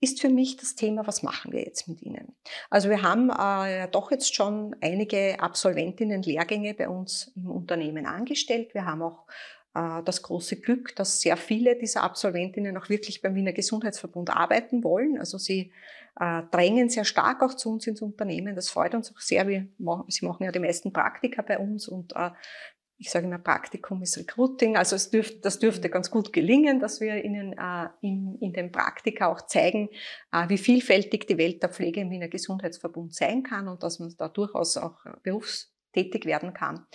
ist 0.00 0.20
für 0.20 0.30
mich 0.30 0.56
das 0.56 0.74
Thema, 0.74 1.06
was 1.06 1.22
machen 1.22 1.52
wir 1.52 1.60
jetzt 1.62 1.86
mit 1.86 2.02
ihnen? 2.02 2.34
Also 2.70 2.88
wir 2.88 3.02
haben 3.02 3.30
äh, 3.30 3.88
doch 3.88 4.10
jetzt 4.10 4.34
schon 4.34 4.74
einige 4.80 5.38
Absolventinnen 5.40 6.22
Lehrgänge 6.22 6.74
bei 6.74 6.88
uns 6.88 7.32
im 7.36 7.50
Unternehmen 7.50 8.06
angestellt. 8.06 8.72
Wir 8.72 8.86
haben 8.86 9.02
auch 9.02 9.26
äh, 9.74 10.02
das 10.04 10.22
große 10.22 10.60
Glück, 10.60 10.96
dass 10.96 11.20
sehr 11.20 11.36
viele 11.36 11.76
dieser 11.76 12.02
Absolventinnen 12.02 12.76
auch 12.76 12.88
wirklich 12.88 13.20
beim 13.20 13.34
Wiener 13.34 13.52
Gesundheitsverbund 13.52 14.30
arbeiten 14.30 14.82
wollen. 14.82 15.18
Also 15.18 15.38
sie 15.38 15.72
äh, 16.18 16.42
drängen 16.50 16.88
sehr 16.88 17.04
stark 17.04 17.42
auch 17.42 17.54
zu 17.54 17.70
uns 17.70 17.86
ins 17.86 18.02
Unternehmen. 18.02 18.56
Das 18.56 18.70
freut 18.70 18.94
uns 18.94 19.12
auch 19.14 19.20
sehr. 19.20 19.46
Wir, 19.48 19.68
sie 20.08 20.24
machen 20.24 20.44
ja 20.44 20.52
die 20.52 20.58
meisten 20.58 20.92
Praktika 20.92 21.42
bei 21.42 21.58
uns 21.58 21.88
und 21.88 22.14
äh, 22.16 22.30
ich 23.00 23.10
sage 23.10 23.26
immer, 23.26 23.38
Praktikum 23.38 24.02
ist 24.02 24.18
Recruiting. 24.18 24.76
Also 24.76 24.94
es 24.94 25.08
dürft, 25.08 25.42
das 25.46 25.58
dürfte 25.58 25.88
ganz 25.88 26.10
gut 26.10 26.34
gelingen, 26.34 26.80
dass 26.80 27.00
wir 27.00 27.24
Ihnen 27.24 27.54
äh, 27.54 27.88
in, 28.02 28.36
in 28.40 28.52
den 28.52 28.70
Praktika 28.70 29.28
auch 29.28 29.40
zeigen, 29.46 29.88
äh, 30.32 30.48
wie 30.50 30.58
vielfältig 30.58 31.26
die 31.26 31.38
Welt 31.38 31.62
der 31.62 31.70
Pflege 31.70 32.02
im 32.02 32.10
Wiener 32.10 32.28
Gesundheitsverbund 32.28 33.14
sein 33.14 33.42
kann 33.42 33.68
und 33.68 33.82
dass 33.82 34.00
man 34.00 34.14
da 34.18 34.28
durchaus 34.28 34.76
auch 34.76 34.98
berufstätig 35.22 36.26
werden 36.26 36.52
kann. 36.52 36.86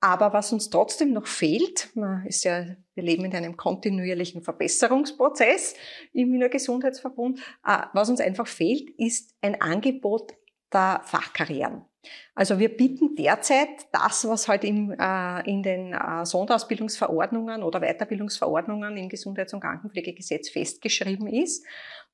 Aber 0.00 0.32
was 0.32 0.52
uns 0.52 0.70
trotzdem 0.70 1.12
noch 1.12 1.28
fehlt, 1.28 1.90
man 1.94 2.26
ist 2.26 2.42
ja, 2.42 2.66
wir 2.94 3.02
leben 3.04 3.24
in 3.24 3.34
einem 3.34 3.56
kontinuierlichen 3.56 4.42
Verbesserungsprozess 4.42 5.74
im 6.12 6.32
Wiener 6.32 6.48
Gesundheitsverbund, 6.48 7.38
äh, 7.64 7.82
was 7.92 8.10
uns 8.10 8.20
einfach 8.20 8.48
fehlt, 8.48 8.90
ist 8.98 9.36
ein 9.40 9.60
Angebot 9.60 10.34
der 10.72 11.00
Fachkarrieren. 11.04 11.84
Also 12.34 12.58
wir 12.58 12.76
bieten 12.76 13.16
derzeit 13.16 13.68
das, 13.92 14.26
was 14.28 14.48
halt 14.48 14.64
im, 14.64 14.92
äh, 14.92 15.50
in 15.50 15.62
den 15.62 15.92
äh, 15.92 16.24
Sonderausbildungsverordnungen 16.24 17.62
oder 17.62 17.80
Weiterbildungsverordnungen 17.80 18.96
im 18.96 19.08
Gesundheits- 19.08 19.54
und 19.54 19.60
Krankenpflegegesetz 19.60 20.50
festgeschrieben 20.50 21.26
ist. 21.26 21.64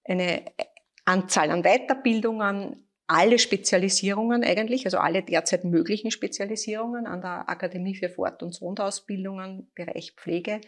Eine 0.05 0.45
Anzahl 1.05 1.51
an 1.51 1.63
Weiterbildungen, 1.63 2.89
alle 3.07 3.39
Spezialisierungen 3.39 4.45
eigentlich, 4.45 4.87
also 4.87 4.99
alle 4.99 5.23
derzeit 5.23 5.65
möglichen 5.65 6.11
Spezialisierungen 6.11 7.07
an 7.07 7.21
der 7.21 7.49
Akademie 7.49 7.95
für 7.95 8.09
Fort- 8.09 8.43
und 8.43 8.55
Sonderausbildungen, 8.55 9.71
Bereich 9.75 10.13
Pflege, 10.17 10.61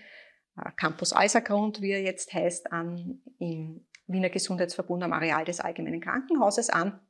äh, 0.57 0.71
Campus 0.77 1.15
Eisergrund, 1.15 1.81
wie 1.81 1.93
er 1.93 2.03
jetzt 2.03 2.33
heißt, 2.35 2.73
an, 2.73 3.21
im 3.39 3.87
Wiener 4.07 4.31
Gesundheitsverbund 4.31 5.03
am 5.03 5.13
Areal 5.13 5.45
des 5.45 5.61
Allgemeinen 5.61 6.01
Krankenhauses 6.01 6.71
an. 6.71 7.01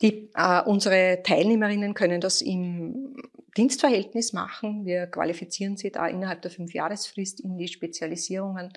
Die, 0.00 0.30
äh, 0.34 0.62
unsere 0.62 1.22
Teilnehmerinnen 1.24 1.94
können 1.94 2.20
das 2.20 2.40
im 2.40 3.16
Dienstverhältnis 3.56 4.32
machen. 4.32 4.84
Wir 4.84 5.06
qualifizieren 5.08 5.76
sie 5.76 5.90
da 5.90 6.06
innerhalb 6.06 6.42
der 6.42 6.52
Fünfjahresfrist 6.52 7.40
in 7.40 7.56
die 7.56 7.66
Spezialisierungen, 7.66 8.72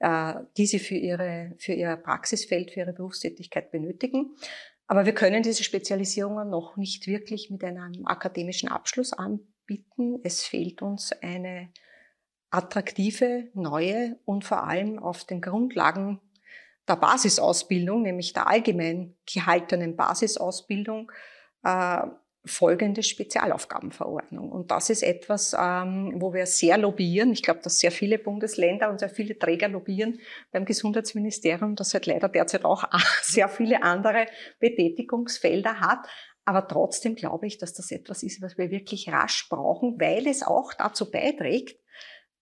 äh, 0.00 0.34
die 0.56 0.66
sie 0.66 0.80
für, 0.80 0.96
ihre, 0.96 1.54
für 1.58 1.74
ihr 1.74 1.96
Praxisfeld, 1.96 2.72
für 2.72 2.80
ihre 2.80 2.92
Berufstätigkeit 2.92 3.70
benötigen. 3.70 4.34
Aber 4.88 5.06
wir 5.06 5.14
können 5.14 5.42
diese 5.42 5.62
Spezialisierungen 5.62 6.50
noch 6.50 6.76
nicht 6.76 7.06
wirklich 7.06 7.50
mit 7.50 7.62
einem 7.62 8.06
akademischen 8.06 8.68
Abschluss 8.68 9.12
anbieten. 9.12 10.18
Es 10.24 10.44
fehlt 10.44 10.82
uns 10.82 11.12
eine 11.12 11.68
attraktive, 12.50 13.48
neue 13.54 14.18
und 14.24 14.44
vor 14.44 14.66
allem 14.66 14.98
auf 14.98 15.24
den 15.24 15.42
Grundlagen 15.42 16.20
der 16.88 16.96
Basisausbildung, 16.96 18.02
nämlich 18.02 18.32
der 18.32 18.48
allgemein 18.48 19.16
gehaltenen 19.32 19.96
Basisausbildung, 19.96 21.10
äh, 21.64 22.02
folgende 22.44 23.02
Spezialaufgabenverordnung. 23.02 24.50
Und 24.50 24.70
das 24.70 24.90
ist 24.90 25.02
etwas, 25.02 25.54
ähm, 25.58 26.14
wo 26.16 26.32
wir 26.32 26.46
sehr 26.46 26.78
lobbyieren. 26.78 27.32
Ich 27.32 27.42
glaube, 27.42 27.60
dass 27.62 27.78
sehr 27.78 27.92
viele 27.92 28.18
Bundesländer 28.18 28.90
und 28.90 29.00
sehr 29.00 29.10
viele 29.10 29.38
Träger 29.38 29.68
lobbyieren 29.68 30.20
beim 30.50 30.64
Gesundheitsministerium, 30.64 31.76
das 31.76 31.92
halt 31.92 32.06
leider 32.06 32.28
derzeit 32.28 32.64
auch 32.64 32.84
sehr 33.22 33.48
viele 33.48 33.82
andere 33.82 34.26
Betätigungsfelder 34.60 35.80
hat. 35.80 36.06
Aber 36.44 36.66
trotzdem 36.66 37.14
glaube 37.14 37.46
ich, 37.46 37.58
dass 37.58 37.74
das 37.74 37.90
etwas 37.90 38.22
ist, 38.22 38.40
was 38.40 38.56
wir 38.56 38.70
wirklich 38.70 39.10
rasch 39.10 39.48
brauchen, 39.50 40.00
weil 40.00 40.26
es 40.26 40.42
auch 40.42 40.72
dazu 40.72 41.10
beiträgt, 41.10 41.78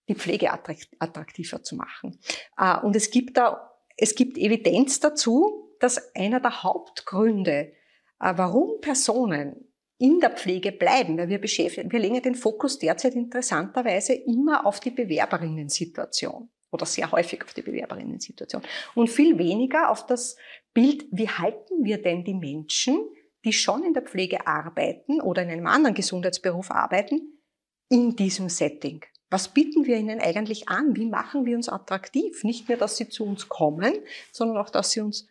die 0.08 0.14
Pflege 0.14 0.52
attraktiver 0.52 1.62
zu 1.62 1.74
machen. 1.74 2.20
Äh, 2.56 2.78
und 2.78 2.94
es 2.94 3.10
gibt 3.10 3.36
da, 3.36 3.75
es 3.96 4.14
gibt 4.14 4.38
Evidenz 4.38 5.00
dazu, 5.00 5.72
dass 5.80 6.14
einer 6.14 6.40
der 6.40 6.62
Hauptgründe, 6.62 7.72
äh, 8.20 8.32
warum 8.36 8.80
Personen 8.80 9.72
in 9.98 10.20
der 10.20 10.30
Pflege 10.30 10.72
bleiben, 10.72 11.16
weil 11.16 11.28
wir 11.28 11.40
beschäftigen, 11.40 11.90
wir 11.90 11.98
legen 11.98 12.20
den 12.20 12.34
Fokus 12.34 12.78
derzeit 12.78 13.14
interessanterweise 13.14 14.12
immer 14.12 14.66
auf 14.66 14.80
die 14.80 14.90
Bewerberinnen-Situation 14.90 16.50
oder 16.70 16.84
sehr 16.84 17.10
häufig 17.12 17.42
auf 17.42 17.54
die 17.54 17.62
Bewerberinnen-Situation 17.62 18.62
und 18.94 19.08
viel 19.08 19.38
weniger 19.38 19.90
auf 19.90 20.04
das 20.06 20.36
Bild, 20.74 21.06
wie 21.10 21.28
halten 21.28 21.84
wir 21.84 22.02
denn 22.02 22.24
die 22.24 22.34
Menschen, 22.34 22.98
die 23.44 23.52
schon 23.52 23.84
in 23.84 23.94
der 23.94 24.02
Pflege 24.02 24.46
arbeiten 24.46 25.20
oder 25.22 25.42
in 25.42 25.50
einem 25.50 25.66
anderen 25.66 25.94
Gesundheitsberuf 25.94 26.70
arbeiten, 26.70 27.40
in 27.88 28.16
diesem 28.16 28.50
Setting. 28.50 29.02
Was 29.30 29.49
bieten 29.49 29.87
wir 29.87 29.97
ihnen 29.97 30.21
eigentlich 30.21 30.68
an? 30.68 30.95
Wie 30.97 31.06
machen 31.06 31.47
wir 31.47 31.56
uns 31.56 31.68
attraktiv? 31.68 32.45
Nicht 32.45 32.68
nur, 32.68 32.78
dass 32.78 32.97
sie 32.97 33.09
zu 33.09 33.25
uns 33.25 33.49
kommen, 33.49 33.95
sondern 34.33 34.56
auch, 34.59 34.71
dass 34.71 34.92
sie 34.92 35.00
uns 35.00 35.26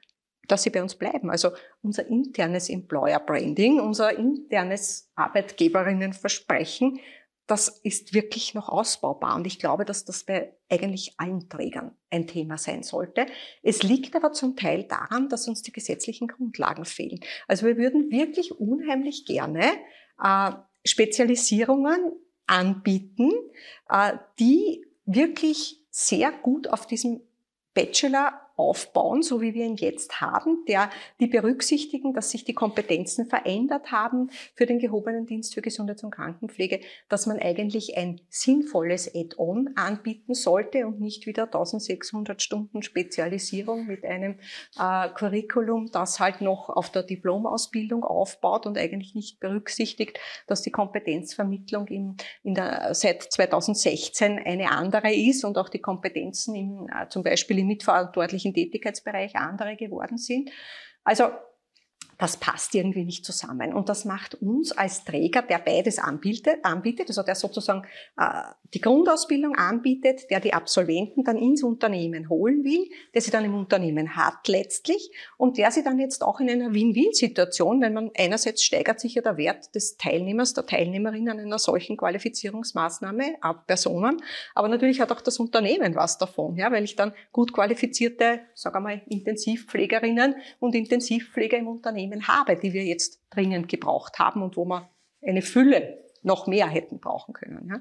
dass 0.48 0.64
sie 0.64 0.70
bei 0.70 0.82
uns 0.82 0.96
bleiben. 0.96 1.30
Also 1.30 1.52
unser 1.82 2.06
internes 2.08 2.70
Employer 2.70 3.20
Branding, 3.20 3.80
unser 3.80 4.16
internes 4.16 5.12
Arbeitgeberinnenversprechen, 5.16 7.00
das 7.48 7.68
ist 7.84 8.14
wirklich 8.14 8.56
noch 8.56 8.70
ausbaubar. 8.70 9.36
Und 9.36 9.46
ich 9.46 9.60
glaube, 9.60 9.86
dass 9.86 10.04
das 10.04 10.24
bei 10.24 10.56
eigentlich 10.68 11.14
allen 11.18 11.48
Trägern 11.48 11.96
ein 12.10 12.26
Thema 12.26 12.58
sein 12.58 12.82
sollte. 12.82 13.28
Es 13.62 13.84
liegt 13.84 14.16
aber 14.16 14.34
zum 14.34 14.56
Teil 14.56 14.84
daran, 14.84 15.30
dass 15.30 15.48
uns 15.48 15.62
die 15.62 15.72
gesetzlichen 15.72 16.28
Grundlagen 16.28 16.86
fehlen. 16.86 17.20
Also 17.48 17.68
wir 17.68 17.78
würden 17.78 18.10
wirklich 18.10 18.60
unheimlich 18.60 19.26
gerne 19.26 19.64
äh, 20.24 20.52
Spezialisierungen 20.84 22.14
anbieten, 22.48 23.32
äh, 23.90 24.14
die 24.40 24.86
wirklich 25.06 25.82
sehr 25.90 26.32
gut 26.32 26.68
auf 26.68 26.88
diesem 26.88 27.22
Bachelor 27.74 28.45
aufbauen, 28.58 29.22
so 29.22 29.42
wie 29.42 29.54
wir 29.54 29.66
ihn 29.66 29.76
jetzt 29.76 30.22
haben, 30.22 30.64
der 30.68 30.90
die 31.20 31.28
berücksichtigen, 31.28 32.14
dass 32.14 32.32
sich 32.32 32.46
die 32.46 32.54
Kompetenzen 32.54 33.26
verändert 33.26 33.92
haben 33.92 34.30
für 34.54 34.66
den 34.66 34.80
gehobenen 34.80 35.26
Dienst 35.26 35.54
für 35.54 35.62
Gesundheits- 35.62 36.04
und 36.04 36.12
Krankenpflege, 36.12 36.80
dass 37.10 37.26
man 37.26 37.40
eigentlich 37.40 37.98
ein 37.98 38.22
sinnvolles 38.30 39.14
Add-on 39.14 39.72
anbieten 39.76 40.34
sollte 40.34 40.88
und 40.88 41.02
nicht 41.02 41.26
wieder 41.26 41.44
1600 41.44 42.42
Stunden 42.42 42.82
Spezialisierung 42.82 43.86
mit 43.86 44.06
einem 44.06 44.40
äh, 44.80 45.10
Curriculum, 45.10 45.92
das 45.92 46.20
halt 46.20 46.42
noch 46.42 46.70
auf 46.70 46.90
der 46.90 47.04
Diplomausbildung 47.04 48.04
aufbaut 48.04 48.66
und 48.66 48.78
eigentlich 48.78 49.16
nicht 49.16 49.40
berücksichtigt, 49.40 50.20
dass 50.48 50.62
die 50.62 50.72
Kompetenzvermittlung 50.72 51.88
in, 51.88 52.16
in 52.44 52.56
der, 52.56 52.94
seit 52.94 53.24
2016 53.24 54.40
eine 54.40 54.72
andere 54.72 55.14
ist 55.14 55.44
und 55.44 55.58
auch 55.58 55.70
die 55.70 55.80
Kompetenzen 55.80 56.56
im, 56.56 56.88
äh, 56.90 57.08
zum 57.10 57.24
Beispiel 57.24 57.60
im 57.60 57.68
mitverantwortlichen 57.68 58.45
tätigkeitsbereich 58.54 59.36
andere 59.36 59.76
geworden 59.76 60.18
sind. 60.18 60.50
Also 61.04 61.30
das 62.18 62.38
passt 62.38 62.76
irgendwie 62.76 63.04
nicht 63.04 63.26
zusammen. 63.26 63.74
Und 63.74 63.90
das 63.90 64.06
macht 64.06 64.36
uns 64.36 64.72
als 64.72 65.04
Träger, 65.04 65.42
der 65.42 65.60
beides 65.60 66.00
anbietet, 66.00 66.64
anbietet 66.64 67.10
also 67.10 67.24
der 67.24 67.36
sozusagen 67.36 67.84
äh, 68.18 68.42
die 68.74 68.82
Grundausbildung 68.82 69.56
anbietet, 69.56 70.30
der 70.30 70.40
die 70.40 70.54
Absolventen 70.54 71.24
dann 71.24 71.38
ins 71.38 71.64
Unternehmen 71.64 72.30
holen 72.30 72.64
will, 72.64 72.90
der 73.14 73.22
sie 73.22 73.32
dann 73.32 73.46
im 73.46 73.56
Unternehmen 73.56 74.16
hat 74.16 74.48
letztlich 74.48 75.12
und 75.38 75.58
der 75.58 75.72
sie 75.72 75.84
dann 75.84 76.00
jetzt 76.00 76.24
auch 76.24 76.40
in 76.40 76.50
einer 76.50 76.74
Win-Win-Situation, 76.74 77.82
wenn 77.82 77.94
man 77.94 78.12
einerseits 78.18 78.64
steigert 78.64 79.00
sich 79.00 79.16
ja 79.16 79.22
der 79.22 79.38
Wert 79.38 79.74
des 79.76 79.98
Teilnehmers, 79.98 80.54
der 80.54 80.66
Teilnehmerin 80.66 81.30
an 81.30 81.40
einer 81.40 81.60
solchen 81.60 81.98
Qualifizierungsmaßnahme, 81.98 83.36
ab 83.42 83.68
Personen, 83.68 84.22
aber 84.54 84.68
natürlich 84.68 85.00
hat 85.00 85.12
auch 85.12 85.22
das 85.22 85.40
Unternehmen 85.40 85.96
was 85.96 86.18
davon, 86.18 86.56
ja, 86.56 86.72
weil 86.72 86.84
ich 86.84 86.96
dann 86.96 87.14
gut 87.32 87.54
qualifizierte, 87.54 88.42
sagen 88.54 88.76
wir 88.76 88.80
mal, 88.82 89.02
Intensivpflegerinnen 89.08 90.36
und 90.60 90.76
Intensivpfleger 90.76 91.58
im 91.58 91.68
Unternehmen 91.68 92.05
Unternehmen 92.06 92.28
habe, 92.28 92.56
die 92.56 92.74
wir 92.74 92.84
jetzt 92.84 93.22
dringend 93.30 93.70
gebraucht 93.70 94.20
haben 94.20 94.42
und 94.42 94.58
wo 94.58 94.66
wir 94.66 94.90
eine 95.26 95.42
Fülle 95.42 96.04
noch 96.24 96.48
mehr 96.48 96.68
hätten 96.68 97.00
brauchen 97.00 97.34
können. 97.34 97.68
Ja. 97.70 97.80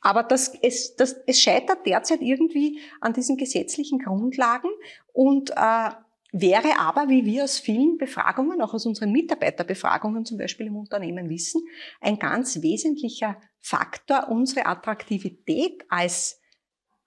Aber 0.00 0.22
das, 0.22 0.54
es, 0.62 0.94
das, 0.96 1.16
es 1.26 1.40
scheitert 1.40 1.84
derzeit 1.86 2.20
irgendwie 2.20 2.80
an 3.00 3.12
diesen 3.12 3.36
gesetzlichen 3.36 3.98
Grundlagen 3.98 4.70
und 5.12 5.50
äh, 5.50 5.90
wäre 6.32 6.78
aber, 6.78 7.08
wie 7.08 7.24
wir 7.24 7.44
aus 7.44 7.58
vielen 7.58 7.98
Befragungen, 7.98 8.60
auch 8.60 8.74
aus 8.74 8.86
unseren 8.86 9.10
Mitarbeiterbefragungen 9.10 10.24
zum 10.24 10.38
Beispiel 10.38 10.66
im 10.66 10.76
Unternehmen 10.76 11.28
wissen, 11.28 11.62
ein 12.00 12.18
ganz 12.18 12.62
wesentlicher 12.62 13.40
Faktor, 13.58 14.28
unsere 14.28 14.66
Attraktivität 14.66 15.84
als 15.88 16.40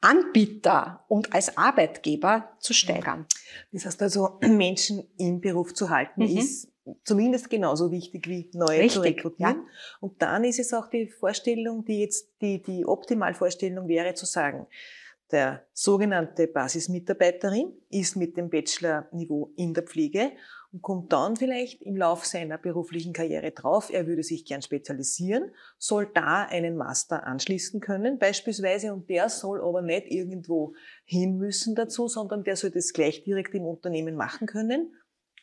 Anbieter 0.01 1.03
und 1.07 1.33
als 1.33 1.57
Arbeitgeber 1.57 2.49
zu 2.59 2.73
steigern. 2.73 3.25
Das 3.71 3.85
heißt 3.85 4.01
also, 4.01 4.39
Menschen 4.41 5.03
im 5.17 5.41
Beruf 5.41 5.73
zu 5.73 5.89
halten, 5.89 6.23
mhm. 6.23 6.37
ist 6.37 6.71
zumindest 7.03 7.49
genauso 7.49 7.91
wichtig 7.91 8.27
wie 8.27 8.49
neue 8.53 8.79
Richtig, 8.79 8.93
zu 8.93 9.01
rekrutieren. 9.01 9.55
Ja. 9.55 9.97
Und 9.99 10.21
dann 10.21 10.43
ist 10.43 10.59
es 10.59 10.73
auch 10.73 10.87
die 10.87 11.07
Vorstellung, 11.07 11.85
die 11.85 11.99
jetzt 11.99 12.29
die, 12.41 12.61
die 12.61 12.85
Optimalvorstellung 12.85 13.87
wäre 13.87 14.13
zu 14.13 14.25
sagen, 14.25 14.67
der 15.31 15.65
sogenannte 15.73 16.47
Basismitarbeiterin 16.47 17.71
ist 17.89 18.15
mit 18.15 18.35
dem 18.35 18.49
Bachelor-Niveau 18.49 19.53
in 19.57 19.73
der 19.73 19.83
Pflege 19.83 20.31
und 20.71 20.81
kommt 20.81 21.11
dann 21.11 21.35
vielleicht 21.35 21.81
im 21.81 21.97
Lauf 21.97 22.25
seiner 22.25 22.57
beruflichen 22.57 23.13
Karriere 23.13 23.51
drauf, 23.51 23.89
er 23.91 24.07
würde 24.07 24.23
sich 24.23 24.45
gern 24.45 24.61
spezialisieren, 24.61 25.51
soll 25.77 26.07
da 26.13 26.43
einen 26.43 26.77
Master 26.77 27.25
anschließen 27.25 27.79
können 27.79 28.19
beispielsweise 28.19 28.93
und 28.93 29.09
der 29.09 29.29
soll 29.29 29.61
aber 29.61 29.81
nicht 29.81 30.07
irgendwo 30.11 30.73
hin 31.05 31.37
müssen 31.37 31.75
dazu, 31.75 32.07
sondern 32.07 32.43
der 32.43 32.55
soll 32.55 32.71
das 32.71 32.93
gleich 32.93 33.23
direkt 33.23 33.55
im 33.55 33.65
Unternehmen 33.65 34.15
machen 34.15 34.47
können 34.47 34.93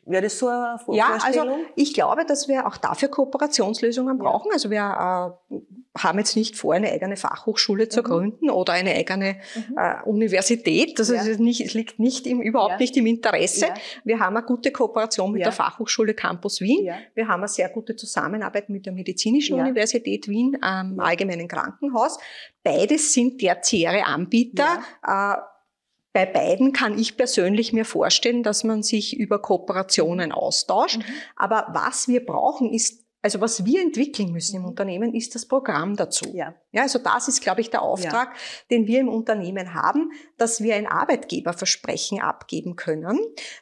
Wäre 0.07 0.23
das 0.23 0.39
so 0.39 0.47
eine 0.47 0.79
Ja, 0.89 1.19
also 1.21 1.59
ich 1.75 1.93
glaube, 1.93 2.25
dass 2.25 2.47
wir 2.47 2.67
auch 2.67 2.77
dafür 2.77 3.09
Kooperationslösungen 3.09 4.19
brauchen. 4.19 4.49
Ja. 4.51 4.55
Also 4.55 4.71
wir 4.71 5.37
äh, 5.51 5.57
haben 5.99 6.19
jetzt 6.19 6.37
nicht 6.37 6.57
vor, 6.57 6.75
eine 6.75 6.93
eigene 6.93 7.17
Fachhochschule 7.17 7.89
zu 7.89 8.01
mhm. 8.01 8.05
gründen 8.05 8.51
oder 8.51 8.75
eine 8.75 8.95
eigene 8.95 9.37
mhm. 9.55 9.77
äh, 9.77 10.03
Universität. 10.05 10.99
Das 11.01 11.09
ja. 11.09 11.23
ist 11.23 11.41
nicht, 11.41 11.61
es 11.61 11.75
liegt 11.75 11.99
nicht 11.99 12.27
im, 12.29 12.41
überhaupt 12.41 12.73
ja. 12.73 12.79
nicht 12.79 12.97
im 12.97 13.07
Interesse. 13.07 13.67
Wir 14.05 14.21
haben 14.21 14.37
eine 14.37 14.47
gute 14.47 14.71
Kooperation 14.71 15.33
mit 15.33 15.45
der 15.45 15.53
Fachhochschule 15.53 16.15
Campus 16.15 16.61
Wien. 16.61 16.89
Wir 17.15 17.27
haben 17.27 17.41
eine 17.41 17.49
sehr 17.49 17.69
gute 17.69 17.97
Zusammenarbeit 17.97 18.69
mit 18.69 18.87
der 18.87 18.93
Medizinischen 18.93 19.59
Universität 19.59 20.29
Wien 20.29 20.57
am 20.61 21.01
Allgemeinen 21.01 21.49
Krankenhaus. 21.49 22.19
Beides 22.63 23.13
sind 23.13 23.39
tertiäre 23.39 24.05
Anbieter. 24.05 24.81
Äh, 25.05 25.35
bei 26.17 26.25
beiden 26.25 26.73
kann 26.73 26.99
ich 26.99 27.19
persönlich 27.19 27.75
mir 27.75 27.85
vorstellen, 27.85 28.43
dass 28.43 28.65
man 28.65 28.83
sich 28.83 29.19
über 29.19 29.39
Kooperationen 29.39 30.33
austauscht. 30.33 31.01
Mhm. 31.01 31.05
Aber 31.37 31.67
was 31.75 32.09
wir 32.09 32.25
brauchen, 32.25 32.73
ist 32.73 33.05
also 33.21 33.43
was 33.43 33.67
wir 33.67 33.83
entwickeln 33.83 34.33
müssen 34.33 34.57
im 34.57 34.63
mhm. 34.63 34.69
Unternehmen, 34.69 35.15
ist 35.15 35.35
das 35.35 35.45
Programm 35.45 35.95
dazu. 35.95 36.31
Ja. 36.33 36.55
ja 36.73 36.83
also 36.85 36.99
das 36.99 37.29
ist, 37.29 37.43
glaube 37.43 37.61
ich, 37.61 37.69
der 37.69 37.83
Auftrag, 37.83 38.29
ja. 38.31 38.41
den 38.71 38.87
wir 38.87 39.01
im 39.01 39.11
Unternehmen 39.11 39.75
haben, 39.75 40.11
dass 40.39 40.63
wir 40.63 40.77
ein 40.77 40.87
Arbeitgeberversprechen 40.87 42.23
abgeben 42.23 42.77
können, 42.77 43.19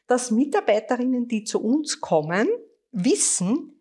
dass 0.06 0.30
Mitarbeiterinnen, 0.30 1.26
die 1.26 1.42
zu 1.42 1.61
uns 1.61 2.00
kommen, 2.00 2.46
wissen, 2.92 3.73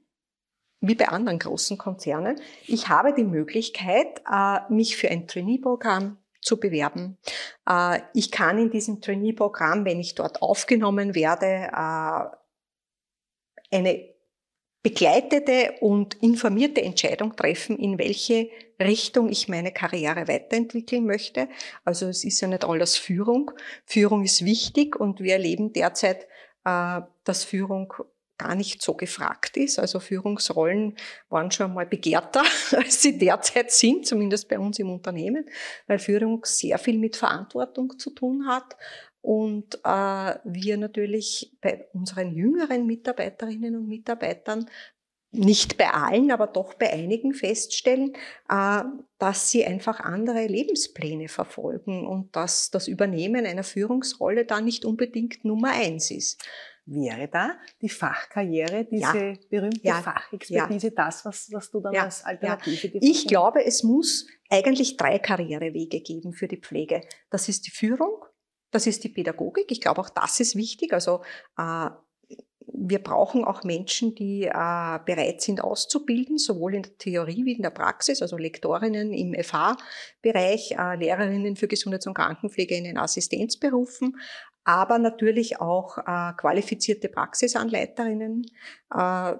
wie 0.79 0.95
bei 0.95 1.09
anderen 1.09 1.37
großen 1.37 1.77
Konzernen, 1.77 2.41
ich 2.65 2.89
habe 2.89 3.13
die 3.13 3.23
Möglichkeit, 3.23 4.23
äh, 4.31 4.61
mich 4.69 4.97
für 4.97 5.11
ein 5.11 5.27
Trainee-Programm 5.27 6.17
zu 6.43 6.59
bewerben. 6.59 7.17
Äh, 7.67 7.99
ich 8.13 8.31
kann 8.31 8.57
in 8.57 8.69
diesem 8.69 9.01
Trainee-Programm, 9.01 9.85
wenn 9.85 9.99
ich 9.99 10.15
dort 10.15 10.41
aufgenommen 10.41 11.15
werde, 11.15 11.69
äh, 11.71 12.25
eine 13.75 14.13
begleitete 14.83 15.75
und 15.79 16.15
informierte 16.15 16.81
Entscheidung 16.81 17.35
treffen, 17.35 17.79
in 17.79 17.97
welche 17.97 18.49
Richtung 18.79 19.29
ich 19.29 19.47
meine 19.47 19.71
Karriere 19.71 20.27
weiterentwickeln 20.27 21.05
möchte. 21.05 21.47
Also 21.85 22.07
es 22.07 22.25
ist 22.25 22.41
ja 22.41 22.49
nicht 22.49 22.65
alles 22.65 22.97
Führung. 22.97 23.51
Führung 23.85 24.23
ist 24.23 24.43
wichtig 24.43 24.97
und 24.97 25.21
wir 25.21 25.33
erleben 25.33 25.71
derzeit, 25.71 26.27
äh, 26.65 27.01
dass 27.23 27.45
Führung 27.45 27.93
gar 28.37 28.55
nicht 28.55 28.81
so 28.81 28.93
gefragt 28.95 29.57
ist. 29.57 29.79
Also 29.79 29.99
Führungsrollen 29.99 30.95
waren 31.29 31.51
schon 31.51 31.73
mal 31.73 31.85
begehrter, 31.85 32.43
als 32.71 33.01
sie 33.01 33.17
derzeit 33.17 33.71
sind, 33.71 34.05
zumindest 34.05 34.49
bei 34.49 34.59
uns 34.59 34.79
im 34.79 34.89
Unternehmen, 34.89 35.45
weil 35.87 35.99
Führung 35.99 36.41
sehr 36.45 36.77
viel 36.77 36.97
mit 36.97 37.15
Verantwortung 37.15 37.97
zu 37.97 38.11
tun 38.11 38.47
hat. 38.47 38.75
Und 39.21 39.75
äh, 39.85 40.35
wir 40.43 40.77
natürlich 40.77 41.55
bei 41.61 41.87
unseren 41.93 42.35
jüngeren 42.35 42.85
Mitarbeiterinnen 42.85 43.77
und 43.77 43.87
Mitarbeitern 43.87 44.69
nicht 45.31 45.77
bei 45.77 45.89
allen, 45.89 46.29
aber 46.31 46.45
doch 46.45 46.75
bei 46.75 46.91
einigen 46.91 47.33
feststellen, 47.33 48.13
äh, 48.49 48.83
dass 49.17 49.49
sie 49.49 49.65
einfach 49.65 49.99
andere 50.01 50.45
Lebenspläne 50.45 51.27
verfolgen 51.27 52.05
und 52.05 52.35
dass 52.35 52.69
das 52.69 52.87
Übernehmen 52.87 53.45
einer 53.45 53.63
Führungsrolle 53.63 54.45
da 54.45 54.61
nicht 54.61 54.85
unbedingt 54.85 55.45
Nummer 55.45 55.71
eins 55.71 56.11
ist 56.11 56.43
wäre 56.85 57.27
da 57.27 57.57
die 57.81 57.89
Fachkarriere, 57.89 58.85
diese 58.85 59.17
ja. 59.17 59.33
berühmte 59.49 59.79
ja. 59.83 60.01
Fachexpertise, 60.01 60.87
ja. 60.87 60.93
das, 60.95 61.23
was, 61.25 61.49
was 61.51 61.71
du 61.71 61.79
dann 61.79 61.95
als 61.95 62.25
Alternative 62.25 62.89
dir 62.89 62.99
Ich 63.01 63.27
glaube, 63.27 63.63
es 63.63 63.83
muss 63.83 64.27
eigentlich 64.49 64.97
drei 64.97 65.19
Karrierewege 65.19 66.01
geben 66.01 66.33
für 66.33 66.47
die 66.47 66.57
Pflege. 66.57 67.01
Das 67.29 67.47
ist 67.47 67.67
die 67.67 67.71
Führung, 67.71 68.25
das 68.71 68.87
ist 68.87 69.03
die 69.03 69.09
Pädagogik. 69.09 69.71
Ich 69.71 69.81
glaube, 69.81 70.01
auch 70.01 70.09
das 70.09 70.39
ist 70.39 70.55
wichtig. 70.55 70.93
Also 70.93 71.21
äh, 71.57 71.89
wir 72.75 72.99
brauchen 72.99 73.45
auch 73.45 73.63
Menschen, 73.63 74.15
die 74.15 74.43
äh, 74.43 74.99
bereit 75.05 75.41
sind 75.41 75.63
auszubilden, 75.63 76.37
sowohl 76.37 76.75
in 76.75 76.83
der 76.83 76.97
Theorie 76.97 77.45
wie 77.45 77.53
in 77.53 77.61
der 77.61 77.69
Praxis, 77.69 78.21
also 78.21 78.37
Lektorinnen 78.37 79.13
im 79.13 79.33
FH-Bereich, 79.33 80.71
äh, 80.71 80.95
Lehrerinnen 80.95 81.55
für 81.55 81.67
Gesundheits- 81.67 82.07
und 82.07 82.13
Krankenpflege 82.13 82.75
in 82.75 82.83
den 82.85 82.97
Assistenzberufen, 82.97 84.17
aber 84.63 84.97
natürlich 84.97 85.59
auch 85.59 85.97
äh, 85.97 86.33
qualifizierte 86.37 87.09
Praxisanleiterinnen, 87.09 88.45
äh, 88.93 89.33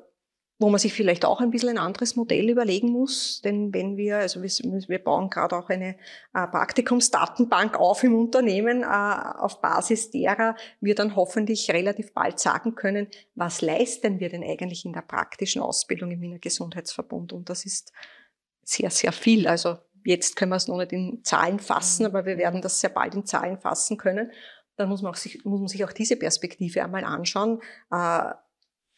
wo 0.60 0.70
man 0.70 0.80
sich 0.80 0.94
vielleicht 0.94 1.26
auch 1.26 1.42
ein 1.42 1.52
bisschen 1.52 1.70
ein 1.70 1.78
anderes 1.78 2.16
Modell 2.16 2.50
überlegen 2.50 2.90
muss. 2.90 3.42
Denn 3.42 3.74
wenn 3.74 3.98
wir, 3.98 4.18
also 4.18 4.42
wir, 4.42 4.50
wir 4.50 5.04
bauen 5.04 5.30
gerade 5.30 5.58
auch 5.58 5.70
eine 5.70 5.96
äh, 6.34 6.48
Praktikumsdatenbank 6.48 7.78
auf 7.78 8.04
im 8.04 8.16
Unternehmen, 8.16 8.84
äh, 8.84 8.86
auf 8.86 9.62
Basis 9.62 10.12
derer 10.12 10.56
wir 10.80 10.96
dann 10.96 11.16
hoffentlich 11.16 11.72
relativ 11.72 12.14
bald 12.14 12.40
sagen 12.40 12.76
können, 12.76 13.08
was 13.36 13.62
leisten 13.62 14.20
wir 14.20 14.30
denn 14.30 14.44
eigentlich 14.44 14.86
in 14.86 14.94
der 14.94 15.02
praktischen 15.02 15.62
Ausbildung 15.62 16.12
im 16.12 16.22
Wiener 16.22 16.40
Gesundheitsverbund? 16.40 17.34
Und 17.34 17.50
das 17.50 17.66
ist 17.66 17.92
sehr, 18.64 18.90
sehr 18.90 19.12
viel. 19.12 19.48
Also 19.48 19.78
jetzt 20.06 20.36
können 20.36 20.52
wir 20.52 20.58
es 20.58 20.68
noch 20.68 20.78
nicht 20.78 20.94
in 20.94 21.24
Zahlen 21.24 21.60
fassen, 21.60 22.04
mhm. 22.04 22.08
aber 22.08 22.26
wir 22.26 22.38
werden 22.38 22.62
das 22.62 22.80
sehr 22.80 22.92
bald 22.92 23.16
in 23.16 23.26
Zahlen 23.26 23.58
fassen 23.60 23.98
können 23.98 24.32
dann 24.76 24.90
muss 24.90 25.02
man, 25.02 25.14
sich, 25.14 25.44
muss 25.46 25.60
man 25.60 25.68
sich 25.68 25.84
auch 25.86 25.94
diese 25.94 26.16
Perspektive 26.16 26.84
einmal 26.84 27.04
anschauen. 27.04 27.62
Äh, 27.92 28.32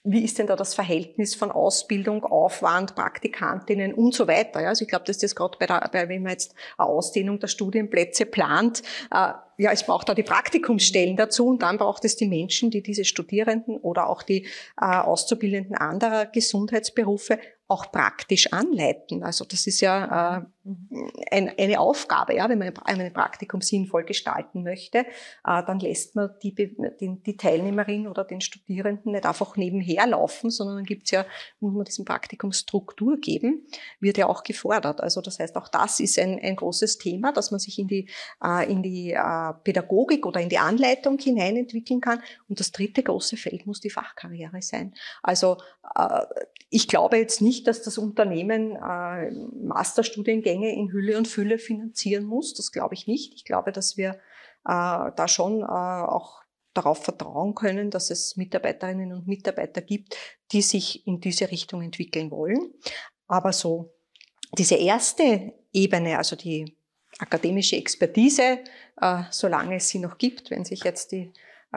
wie 0.08 0.24
ist 0.24 0.38
denn 0.38 0.46
da 0.46 0.56
das 0.56 0.76
Verhältnis 0.76 1.34
von 1.34 1.52
Ausbildung, 1.52 2.24
Aufwand, 2.24 2.94
Praktikantinnen 2.94 3.92
und 3.92 4.14
so 4.14 4.28
weiter? 4.28 4.60
Also 4.60 4.84
ich 4.84 4.88
glaube, 4.88 5.06
dass 5.06 5.18
das 5.18 5.36
gerade 5.36 5.58
bei, 5.58 5.66
der, 5.66 5.90
bei, 5.92 6.08
wenn 6.08 6.22
man 6.22 6.34
jetzt 6.34 6.54
eine 6.78 6.88
Ausdehnung 6.88 7.40
der 7.40 7.48
Studienplätze 7.48 8.28
plant, 8.28 8.84
äh, 9.12 9.34
ja, 9.58 9.72
es 9.72 9.84
braucht 9.84 10.08
da 10.08 10.14
die 10.14 10.22
Praktikumsstellen 10.22 11.18
dazu 11.18 11.48
und 11.48 11.64
dann 11.64 11.78
braucht 11.78 12.06
es 12.06 12.18
die 12.18 12.28
Menschen, 12.28 12.70
die 12.70 12.84
diese 12.84 13.04
Studierenden 13.04 13.78
oder 13.78 14.08
auch 14.08 14.22
die 14.22 14.46
äh, 14.80 14.86
Auszubildenden 14.86 15.76
anderer 15.76 16.28
Gesundheitsberufe 16.28 17.40
auch 17.67 17.91
praktisch 17.91 18.54
anleiten. 18.54 19.23
Also 19.23 19.43
das 19.43 19.65
ist 19.65 19.82
ja 19.82 20.38
äh, 20.38 20.45
ein, 21.32 21.51
eine 21.58 21.80
Aufgabe, 21.80 22.36
ja, 22.36 22.47
wenn 22.47 22.60
man 22.60 22.73
ein 22.86 23.13
Praktikum 23.13 23.62
sinnvoll 23.62 24.04
gestalten 24.04 24.63
möchte, 24.63 24.99
äh, 24.99 25.06
dann 25.43 25.80
lässt 25.80 26.15
man 26.15 26.30
die, 26.43 26.54
die, 26.54 26.75
die, 27.25 27.38
Teilnehmerin 27.38 28.08
oder 28.08 28.23
den 28.23 28.41
Studierenden 28.41 29.13
nicht 29.13 29.25
einfach 29.25 29.58
nebenher 29.58 30.06
laufen, 30.06 30.51
sondern 30.51 30.78
dann 30.78 30.86
gibt's 30.86 31.10
ja, 31.10 31.25
muss 31.60 31.73
man 31.73 31.86
diesem 31.86 32.06
Praktikum 32.06 32.51
Struktur 32.51 33.17
geben, 33.17 33.65
wird 33.99 34.17
ja 34.17 34.28
auch 34.28 34.43
gefordert. 34.43 35.01
Also 35.01 35.21
das 35.21 35.39
heißt, 35.39 35.56
auch 35.56 35.67
das 35.67 35.99
ist 35.99 36.19
ein, 36.19 36.39
ein 36.39 36.56
großes 36.56 36.99
Thema, 36.99 37.32
dass 37.32 37.49
man 37.49 37.60
sich 37.60 37.80
in 37.80 37.88
die, 37.88 38.10
äh, 38.43 38.71
in 38.71 38.84
die 38.84 39.12
äh, 39.12 39.54
Pädagogik 39.63 40.25
oder 40.25 40.39
in 40.39 40.49
die 40.49 40.60
Anleitung 40.60 41.17
hineinentwickeln 41.17 42.01
kann. 42.01 42.21
Und 42.47 42.60
das 42.60 42.71
dritte 42.71 43.01
große 43.01 43.38
Feld 43.38 43.65
muss 43.65 43.80
die 43.80 43.89
Fachkarriere 43.89 44.62
sein. 44.62 44.93
Also 45.23 45.58
äh, 45.95 46.21
ich 46.69 46.88
glaube 46.88 47.17
jetzt 47.17 47.41
nicht, 47.41 47.55
dass 47.63 47.82
das 47.82 47.98
Unternehmen 47.98 48.76
äh, 48.76 49.32
Masterstudiengänge 49.32 50.74
in 50.74 50.91
Hülle 50.91 51.18
und 51.18 51.28
Fülle 51.28 51.58
finanzieren 51.58 52.26
muss. 52.26 52.54
Das 52.54 52.72
glaube 52.72 52.94
ich 52.94 53.08
nicht. 53.08 53.34
Ich 53.34 53.46
glaube, 53.46 53.72
dass 53.72 53.98
wir 53.98 54.12
äh, 54.65 55.12
da 55.15 55.28
schon 55.28 55.62
äh, 55.62 55.65
auch 55.65 56.41
darauf 56.74 57.04
vertrauen 57.04 57.56
können, 57.56 57.89
dass 57.89 58.10
es 58.10 58.36
Mitarbeiterinnen 58.36 59.13
und 59.13 59.28
Mitarbeiter 59.28 59.82
gibt, 59.82 60.18
die 60.52 60.62
sich 60.62 61.08
in 61.08 61.22
diese 61.22 61.50
Richtung 61.50 61.82
entwickeln 61.82 62.32
wollen. 62.32 62.74
Aber 63.28 63.54
so 63.54 63.94
diese 64.58 64.76
erste 64.76 65.54
Ebene, 65.72 66.18
also 66.18 66.36
die 66.36 66.78
akademische 67.18 67.78
Expertise, 67.78 68.60
solange 69.32 69.78
es 69.78 69.88
sie 69.88 70.00
noch 70.00 70.18
gibt, 70.18 70.52
wenn 70.52 70.65
sich 70.65 70.84
jetzt 70.84 71.13
die 71.13 71.32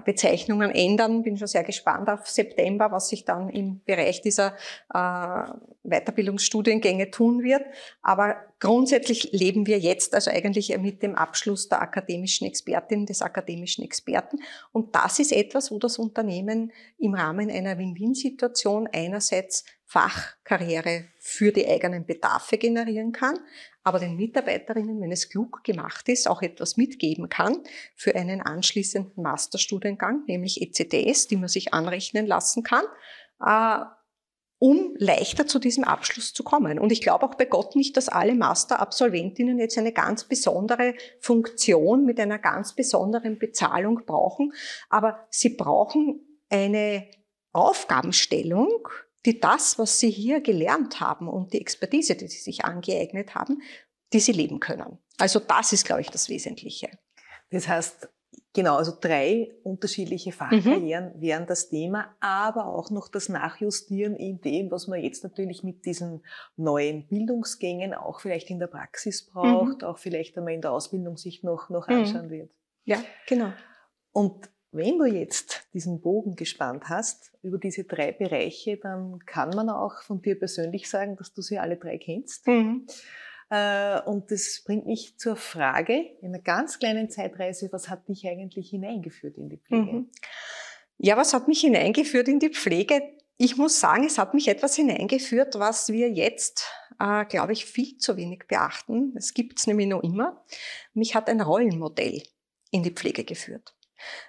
Bezeichnungen 0.05 0.71
ändern. 0.71 1.23
Bin 1.23 1.37
schon 1.37 1.49
sehr 1.49 1.65
gespannt 1.65 2.09
auf 2.09 2.27
September, 2.27 2.91
was 2.91 3.09
sich 3.09 3.25
dann 3.25 3.49
im 3.51 3.83
Bereich 3.85 4.21
dieser 4.23 4.55
äh, 4.93 5.43
Weiterbildungsstudiengänge 5.83 7.11
tun 7.11 7.43
wird. 7.43 7.63
Aber 8.03 8.37
grundsätzlich 8.61 9.33
leben 9.33 9.67
wir 9.67 9.79
jetzt 9.79 10.15
also 10.15 10.31
eigentlich 10.31 10.77
mit 10.79 11.03
dem 11.03 11.15
Abschluss 11.15 11.69
der 11.69 11.83
akademischen 11.83 12.47
Expertin, 12.47 13.07
des 13.07 13.23
akademischen 13.23 13.85
Experten. 13.85 14.39
Und 14.73 14.95
das 14.95 15.19
ist 15.19 15.33
etwas, 15.33 15.71
wo 15.71 15.79
das 15.79 15.99
Unternehmen 15.99 16.73
im 16.99 17.15
Rahmen 17.15 17.51
einer 17.51 17.79
Win-Win-Situation 17.79 18.89
einerseits 18.93 19.65
Fachkarriere 19.89 21.07
für 21.19 21.51
die 21.51 21.67
eigenen 21.67 22.05
Bedarfe 22.05 22.59
generieren 22.59 23.13
kann, 23.13 23.39
aber 23.89 24.01
den 24.01 24.17
Mitarbeiterinnen, 24.17 25.01
wenn 25.01 25.11
es 25.11 25.31
klug 25.31 25.65
gemacht 25.65 26.11
ist, 26.11 26.29
auch 26.29 26.43
etwas 26.43 26.77
mitgeben 26.77 27.31
kann 27.31 27.63
für 27.97 28.15
einen 28.15 28.43
anschließenden 28.43 29.23
Masterstudiengang, 29.23 30.25
nämlich 30.27 30.61
ECTS, 30.61 31.27
die 31.27 31.37
man 31.37 31.49
sich 31.49 31.73
anrechnen 31.73 32.27
lassen 32.27 32.63
kann, 32.63 32.85
äh, 33.43 33.83
um 34.59 34.95
leichter 34.99 35.47
zu 35.47 35.59
diesem 35.59 35.85
Abschluss 35.85 36.35
zu 36.35 36.45
kommen. 36.45 36.79
Und 36.79 36.93
ich 36.93 37.01
glaube 37.01 37.25
auch 37.25 37.37
bei 37.37 37.47
Gott 37.47 37.77
nicht, 37.77 37.97
dass 37.97 38.11
alle 38.11 38.35
Masterabsolventinnen 38.35 39.59
jetzt 39.59 39.79
eine 39.79 39.93
ganz 39.93 40.25
besondere 40.25 40.93
Funktion 41.21 42.05
mit 42.05 42.21
einer 42.21 42.39
ganz 42.39 42.75
besonderen 42.75 43.39
Bezahlung 43.39 44.03
brauchen, 44.05 44.53
aber 44.91 45.27
sie 45.31 45.57
brauchen 45.57 46.43
eine 46.51 47.09
Aufgabenstellung, 47.53 48.87
die 49.27 49.41
das, 49.41 49.79
was 49.79 49.99
sie 49.99 50.11
hier 50.11 50.41
gelernt 50.41 51.01
haben 51.01 51.29
und 51.29 51.53
die 51.53 51.61
Expertise, 51.61 52.15
die 52.15 52.29
sie 52.29 52.39
sich 52.39 52.65
angeeignet 52.65 53.35
haben, 53.35 53.63
die 54.13 54.21
sie 54.21 54.33
leben 54.33 54.61
können. 54.61 54.99
Also 55.19 55.41
das 55.41 55.73
ist, 55.73 55.85
glaube 55.85 56.01
ich, 56.01 56.11
das 56.11 56.29
Wesentliche. 56.29 56.89
Das 57.51 57.67
heißt, 57.67 58.09
genau, 58.55 58.77
also 58.77 58.93
drei 58.99 59.55
unterschiedliche 59.65 60.33
Fachkarrieren 60.33 61.17
mhm. 61.17 61.21
wären 61.21 61.47
das 61.47 61.69
Thema, 61.69 62.15
aber 62.21 62.67
auch 62.67 62.91
noch 62.91 63.09
das 63.09 63.29
Nachjustieren 63.29 64.17
in 64.17 64.41
dem, 64.41 64.71
was 64.71 64.87
man 64.87 65.03
jetzt 65.03 65.25
natürlich 65.25 65.63
mit 65.63 65.85
diesen 65.85 66.25
neuen 66.57 67.07
Bildungsgängen 67.07 67.95
auch 67.95 68.21
vielleicht 68.21 68.51
in 68.51 68.59
der 68.59 68.67
Praxis 68.69 69.27
braucht, 69.27 69.83
mhm. 69.83 69.89
auch 69.89 69.99
vielleicht 69.99 70.37
einmal 70.39 70.55
in 70.55 70.63
der 70.63 70.73
Ausbildung 70.73 71.17
sich 71.17 71.43
noch, 71.43 71.69
noch 71.71 71.89
mhm. 71.89 71.97
anschauen 71.97 72.27
mhm. 72.27 72.31
wird. 72.31 72.51
Ja, 72.85 73.03
genau. 73.27 73.53
Und 74.13 74.49
wenn 74.71 74.99
du 74.99 75.07
jetzt 75.07 75.67
diesen 75.73 76.01
Bogen 76.01 76.37
gespannt 76.37 76.89
hast 76.89 77.33
über 77.43 77.59
diese 77.59 77.85
drei 77.85 78.13
Bereiche, 78.13 78.77
dann 78.77 79.21
kann 79.25 79.51
man 79.51 79.71
auch 79.71 80.03
von 80.03 80.21
dir 80.21 80.39
persönlich 80.39 80.89
sagen, 80.91 81.17
dass 81.17 81.33
du 81.33 81.43
sie 81.43 81.59
alle 81.59 81.77
drei 81.77 81.99
kennst. 81.99 82.47
Mhm. 82.47 82.87
Äh, 83.51 84.01
und 84.03 84.31
das 84.31 84.63
bringt 84.65 84.87
mich 84.87 85.19
zur 85.19 85.37
Frage, 85.37 85.95
in 86.21 86.29
einer 86.29 86.43
ganz 86.43 86.79
kleinen 86.79 87.09
Zeitreise, 87.09 87.71
was 87.73 87.89
hat 87.89 88.09
dich 88.09 88.27
eigentlich 88.29 88.71
hineingeführt 88.71 89.39
in 89.39 89.49
die 89.49 89.57
Pflege? 89.57 89.93
Mhm. 89.93 90.11
Ja, 90.99 91.17
was 91.17 91.33
hat 91.33 91.49
mich 91.49 91.61
hineingeführt 91.61 92.29
in 92.29 92.41
die 92.41 92.51
Pflege? 92.51 93.01
Ich 93.39 93.57
muss 93.57 93.81
sagen, 93.81 94.05
es 94.05 94.19
hat 94.19 94.35
mich 94.35 94.49
etwas 94.49 94.75
hineingeführt, 94.75 95.59
was 95.59 95.91
wir 95.91 96.11
jetzt, 96.11 96.67
äh, 96.99 97.25
glaube 97.25 97.53
ich, 97.53 97.65
viel 97.65 97.97
zu 97.97 98.17
wenig 98.17 98.45
beachten. 98.49 99.15
Es 99.17 99.33
gibt 99.33 99.61
es 99.61 99.67
nämlich 99.67 99.87
noch 99.87 100.03
immer. 100.03 100.45
Mich 100.93 101.15
hat 101.15 101.31
ein 101.31 101.41
Rollenmodell 101.41 102.23
in 102.71 102.83
die 102.83 102.91
Pflege 102.91 103.25
geführt. 103.25 103.78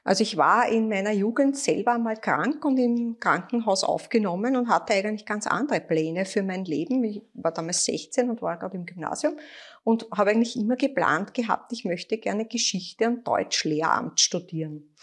Also 0.03 0.23
ich 0.23 0.37
war 0.37 0.67
in 0.67 0.89
meiner 0.89 1.11
Jugend 1.11 1.57
selber 1.57 1.97
mal 1.97 2.17
krank 2.17 2.63
und 2.65 2.77
im 2.77 3.19
Krankenhaus 3.19 3.83
aufgenommen 3.83 4.55
und 4.55 4.69
hatte 4.69 4.93
eigentlich 4.93 5.25
ganz 5.25 5.47
andere 5.47 5.81
Pläne 5.81 6.25
für 6.25 6.43
mein 6.43 6.65
Leben. 6.65 7.03
Ich 7.03 7.21
war 7.33 7.51
damals 7.51 7.85
16 7.85 8.29
und 8.29 8.41
war 8.41 8.57
gerade 8.57 8.77
im 8.77 8.85
Gymnasium 8.85 9.37
und 9.83 10.07
habe 10.15 10.31
eigentlich 10.31 10.55
immer 10.55 10.75
geplant 10.75 11.33
gehabt, 11.33 11.71
ich 11.71 11.85
möchte 11.85 12.17
gerne 12.17 12.45
Geschichte 12.45 13.07
und 13.07 13.27
Deutsch 13.27 13.63
Lehramt 13.63 14.19
studieren. 14.19 14.93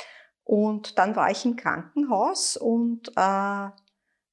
Und 0.45 0.99
dann 0.99 1.17
war 1.17 1.31
ich 1.31 1.45
im 1.45 1.57
Krankenhaus 1.57 2.57
und 2.57 3.09
äh, 3.17 3.69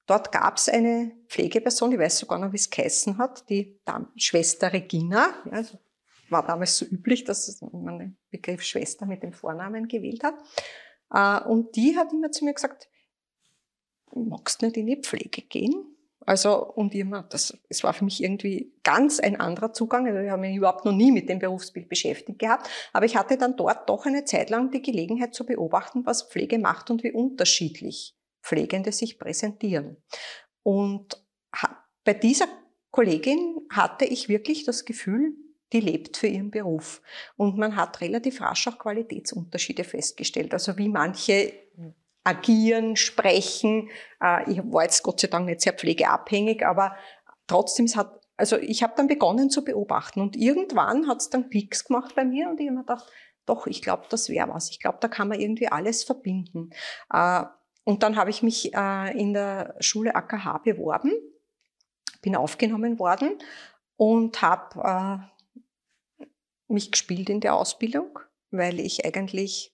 dort 0.06 0.32
gab 0.32 0.58
es 0.58 0.70
eine 0.70 1.12
Pflegeperson, 1.28 1.92
ich 1.92 2.00
weiß 2.00 2.20
sogar 2.20 2.38
noch, 2.38 2.52
wie 2.52 2.58
es 2.58 2.70
geheißen 2.70 3.18
hat, 3.18 3.50
die 3.50 3.80
Schwester 4.18 4.74
Regina, 4.74 5.34
also 5.50 5.80
war 6.30 6.46
damals 6.46 6.78
so 6.78 6.86
üblich, 6.86 7.24
dass 7.24 7.62
man 7.62 8.18
Begriff 8.34 8.64
Schwester 8.64 9.06
mit 9.06 9.24
dem 9.24 9.32
Vornamen 9.32 9.88
gewählt 9.88 10.24
hat. 10.24 10.36
Äh, 11.14 11.48
und 11.48 11.76
die 11.76 11.96
hat 11.96 12.12
immer 12.12 12.32
zu 12.32 12.46
mir 12.46 12.54
gesagt, 12.54 12.90
magst 14.14 14.62
du 14.62 14.66
nicht 14.66 14.78
in 14.78 14.88
die 14.88 15.02
Pflege 15.02 15.44
gehen? 15.44 15.94
Also, 16.26 16.66
und 16.66 16.96
immer, 16.96 17.24
das, 17.24 17.58
es 17.68 17.84
war 17.84 17.94
für 17.94 18.06
mich 18.06 18.24
irgendwie 18.24 18.74
ganz 18.84 19.20
ein 19.20 19.40
anderer 19.40 19.74
Zugang. 19.74 20.08
Also, 20.08 20.20
ich 20.20 20.30
habe 20.30 20.42
mich 20.42 20.56
überhaupt 20.56 20.86
noch 20.86 20.94
nie 20.94 21.12
mit 21.12 21.28
dem 21.28 21.40
Berufsbild 21.40 21.90
beschäftigt 21.90 22.40
gehabt. 22.40 22.70
Aber 22.94 23.06
ich 23.06 23.18
hatte 23.18 23.38
dann 23.38 23.58
dort 23.58 23.90
doch 23.90 24.06
eine 24.06 24.24
Zeit 24.24 24.50
lang 24.50 24.72
die 24.72 24.82
Gelegenheit 24.82 25.34
zu 25.34 25.46
beobachten, 25.46 26.06
was 26.06 26.30
Pflege 26.30 26.60
macht 26.60 26.90
und 26.90 27.04
wie 27.04 27.12
unterschiedlich 27.12 28.16
Pflegende 28.42 28.92
sich 28.92 29.20
präsentieren. 29.20 29.98
Und 30.64 31.22
bei 32.06 32.14
dieser 32.14 32.48
Kollegin 32.92 33.62
hatte 33.70 34.06
ich 34.06 34.30
wirklich 34.30 34.66
das 34.66 34.86
Gefühl, 34.86 35.36
die 35.74 35.82
lebt 35.82 36.16
für 36.18 36.28
ihren 36.28 36.52
Beruf. 36.52 37.02
Und 37.36 37.58
man 37.58 37.76
hat 37.76 38.00
relativ 38.00 38.40
rasch 38.40 38.68
auch 38.68 38.78
Qualitätsunterschiede 38.78 39.84
festgestellt. 39.84 40.54
Also 40.54 40.78
wie 40.78 40.88
manche 40.88 41.54
agieren, 42.24 42.96
sprechen. 42.96 43.90
Äh, 44.22 44.52
ich 44.52 44.62
war 44.64 44.84
jetzt 44.84 45.04
Gott 45.04 45.20
sei 45.20 45.28
Dank 45.28 45.46
nicht 45.46 45.62
sehr 45.62 45.74
pflegeabhängig, 45.74 46.66
aber 46.66 46.96
trotzdem, 47.48 47.86
es 47.86 47.96
hat, 47.96 48.22
also 48.38 48.58
ich 48.58 48.84
habe 48.84 48.94
dann 48.96 49.08
begonnen 49.08 49.50
zu 49.50 49.64
beobachten 49.64 50.22
und 50.22 50.36
irgendwann 50.36 51.08
hat 51.08 51.22
es 51.22 51.30
dann 51.30 51.50
Peaks 51.50 51.86
gemacht 51.86 52.16
bei 52.16 52.26
mir 52.26 52.50
und 52.50 52.60
ich 52.60 52.68
habe 52.68 52.78
mir 52.78 52.84
gedacht, 52.84 53.06
doch, 53.46 53.68
ich 53.68 53.82
glaube, 53.82 54.06
das 54.10 54.30
wäre 54.30 54.48
was. 54.50 54.70
Ich 54.70 54.80
glaube, 54.80 55.00
da 55.02 55.10
kann 55.10 55.28
man 55.28 55.40
irgendwie 55.40 55.68
alles 55.68 56.04
verbinden. 56.04 56.70
Äh, 57.12 57.44
und 57.84 58.04
dann 58.04 58.16
habe 58.16 58.30
ich 58.30 58.42
mich 58.42 58.74
äh, 58.74 59.20
in 59.20 59.34
der 59.34 59.76
Schule 59.82 60.16
AKH 60.16 60.60
beworben, 60.60 61.12
bin 62.22 62.38
aufgenommen 62.38 63.00
worden 63.00 63.38
und 63.98 64.42
habe 64.42 65.30
mich 66.74 66.92
gespielt 66.92 67.30
in 67.30 67.40
der 67.40 67.56
Ausbildung, 67.56 68.20
weil 68.52 68.80
ich 68.80 69.06
eigentlich, 69.06 69.74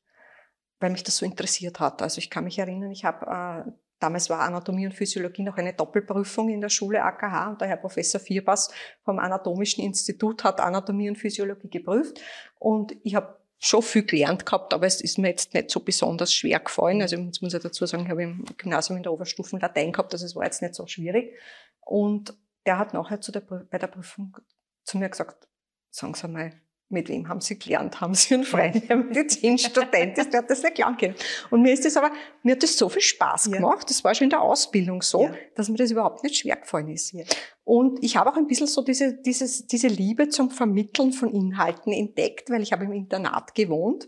weil 0.80 0.92
mich 0.92 1.04
das 1.04 1.18
so 1.18 1.26
interessiert 1.26 1.80
hat. 1.80 2.02
Also 2.02 2.20
ich 2.20 2.30
kann 2.30 2.44
mich 2.44 2.60
erinnern, 2.60 2.92
ich 2.92 3.06
habe 3.06 3.66
äh, 3.68 3.72
Damals 4.00 4.30
war 4.30 4.40
Anatomie 4.40 4.86
und 4.86 4.94
Physiologie 4.94 5.44
noch 5.44 5.58
eine 5.58 5.74
Doppelprüfung 5.74 6.50
in 6.50 6.62
der 6.62 6.70
Schule 6.70 7.04
AKH 7.04 7.50
und 7.50 7.62
der 7.62 7.68
Herr 7.68 7.78
Professor 7.78 8.22
Vierbas 8.22 8.72
vom 9.04 9.20
Anatomischen 9.20 9.84
Institut 9.84 10.46
hat 10.46 10.62
Anatomie 10.62 11.10
und 11.10 11.18
Physiologie 11.18 11.70
geprüft 11.70 12.20
und 12.60 12.96
ich 13.04 13.16
habe 13.16 13.38
schon 13.58 13.82
viel 13.82 14.06
gelernt 14.06 14.46
gehabt, 14.46 14.74
aber 14.74 14.88
es 14.88 15.02
ist 15.02 15.18
mir 15.18 15.28
jetzt 15.28 15.54
nicht 15.54 15.70
so 15.70 15.82
besonders 15.82 16.34
schwer 16.34 16.62
gefallen. 16.62 17.02
Also 17.02 17.18
jetzt 17.18 17.42
muss 17.42 17.54
ich 17.54 17.62
dazu 17.62 17.86
sagen, 17.86 18.04
ich 18.04 18.10
habe 18.10 18.24
im 18.24 18.46
Gymnasium 18.58 18.96
in 18.96 19.04
der 19.04 19.12
Oberstufen 19.12 19.60
Latein 19.60 19.92
gehabt, 19.92 20.14
also 20.14 20.26
es 20.26 20.34
war 20.34 20.46
jetzt 20.46 20.62
nicht 20.62 20.76
so 20.76 20.88
schwierig. 20.88 21.36
Und 21.82 22.34
der 22.66 22.80
hat 22.80 22.94
nachher 22.94 23.20
zu 23.20 23.34
der, 23.34 23.42
bei 23.42 23.78
der 23.78 23.88
Prüfung 23.88 24.38
zu 24.86 24.98
mir 24.98 25.10
gesagt, 25.10 25.50
sagen 25.90 26.14
Sie 26.14 26.28
mal, 26.30 26.54
mit 26.90 27.08
wem 27.08 27.30
haben 27.30 27.40
Sie 27.40 27.58
gelernt? 27.58 28.02
Haben 28.02 28.16
Sie 28.16 28.34
einen 28.34 28.44
Freund, 28.44 28.90
der 28.90 28.98
Medizinstudent 28.98 30.18
ist? 30.18 30.34
Der 30.34 30.42
hat 30.42 30.50
das 30.50 30.64
nicht 30.64 30.76
gelernt 30.76 31.00
können. 31.00 31.16
Und 31.52 31.62
mir 31.62 31.72
ist 31.72 31.86
das 31.86 31.96
aber, 31.96 32.12
mir 32.42 32.54
hat 32.54 32.64
das 32.64 32.78
so 32.78 32.90
viel 32.90 33.02
Spaß 33.02 33.52
gemacht. 33.52 33.82
Ja. 33.82 33.88
Das 33.88 34.04
war 34.04 34.16
schon 34.16 34.26
in 34.26 34.30
der 34.32 34.42
Ausbildung 34.42 35.02
so, 35.02 35.26
ja. 35.26 35.34
dass 35.56 35.70
mir 35.70 35.78
das 35.78 35.92
überhaupt 35.92 36.24
nicht 36.24 36.38
schwer 36.38 36.56
gefallen 36.56 36.90
ist. 36.90 37.14
Ja. 37.14 37.24
Und 37.64 38.04
ich 38.04 38.18
habe 38.18 38.32
auch 38.32 38.38
ein 38.38 38.48
bisschen 38.48 38.66
so 38.66 38.82
diese, 38.82 39.14
dieses, 39.14 39.68
diese 39.68 39.88
Liebe 39.88 40.30
zum 40.30 40.50
Vermitteln 40.50 41.14
von 41.14 41.30
Inhalten 41.30 41.94
entdeckt, 41.94 42.50
weil 42.50 42.64
ich 42.64 42.74
habe 42.74 42.86
im 42.86 42.92
Internat 42.92 43.54
gewohnt. 43.54 44.08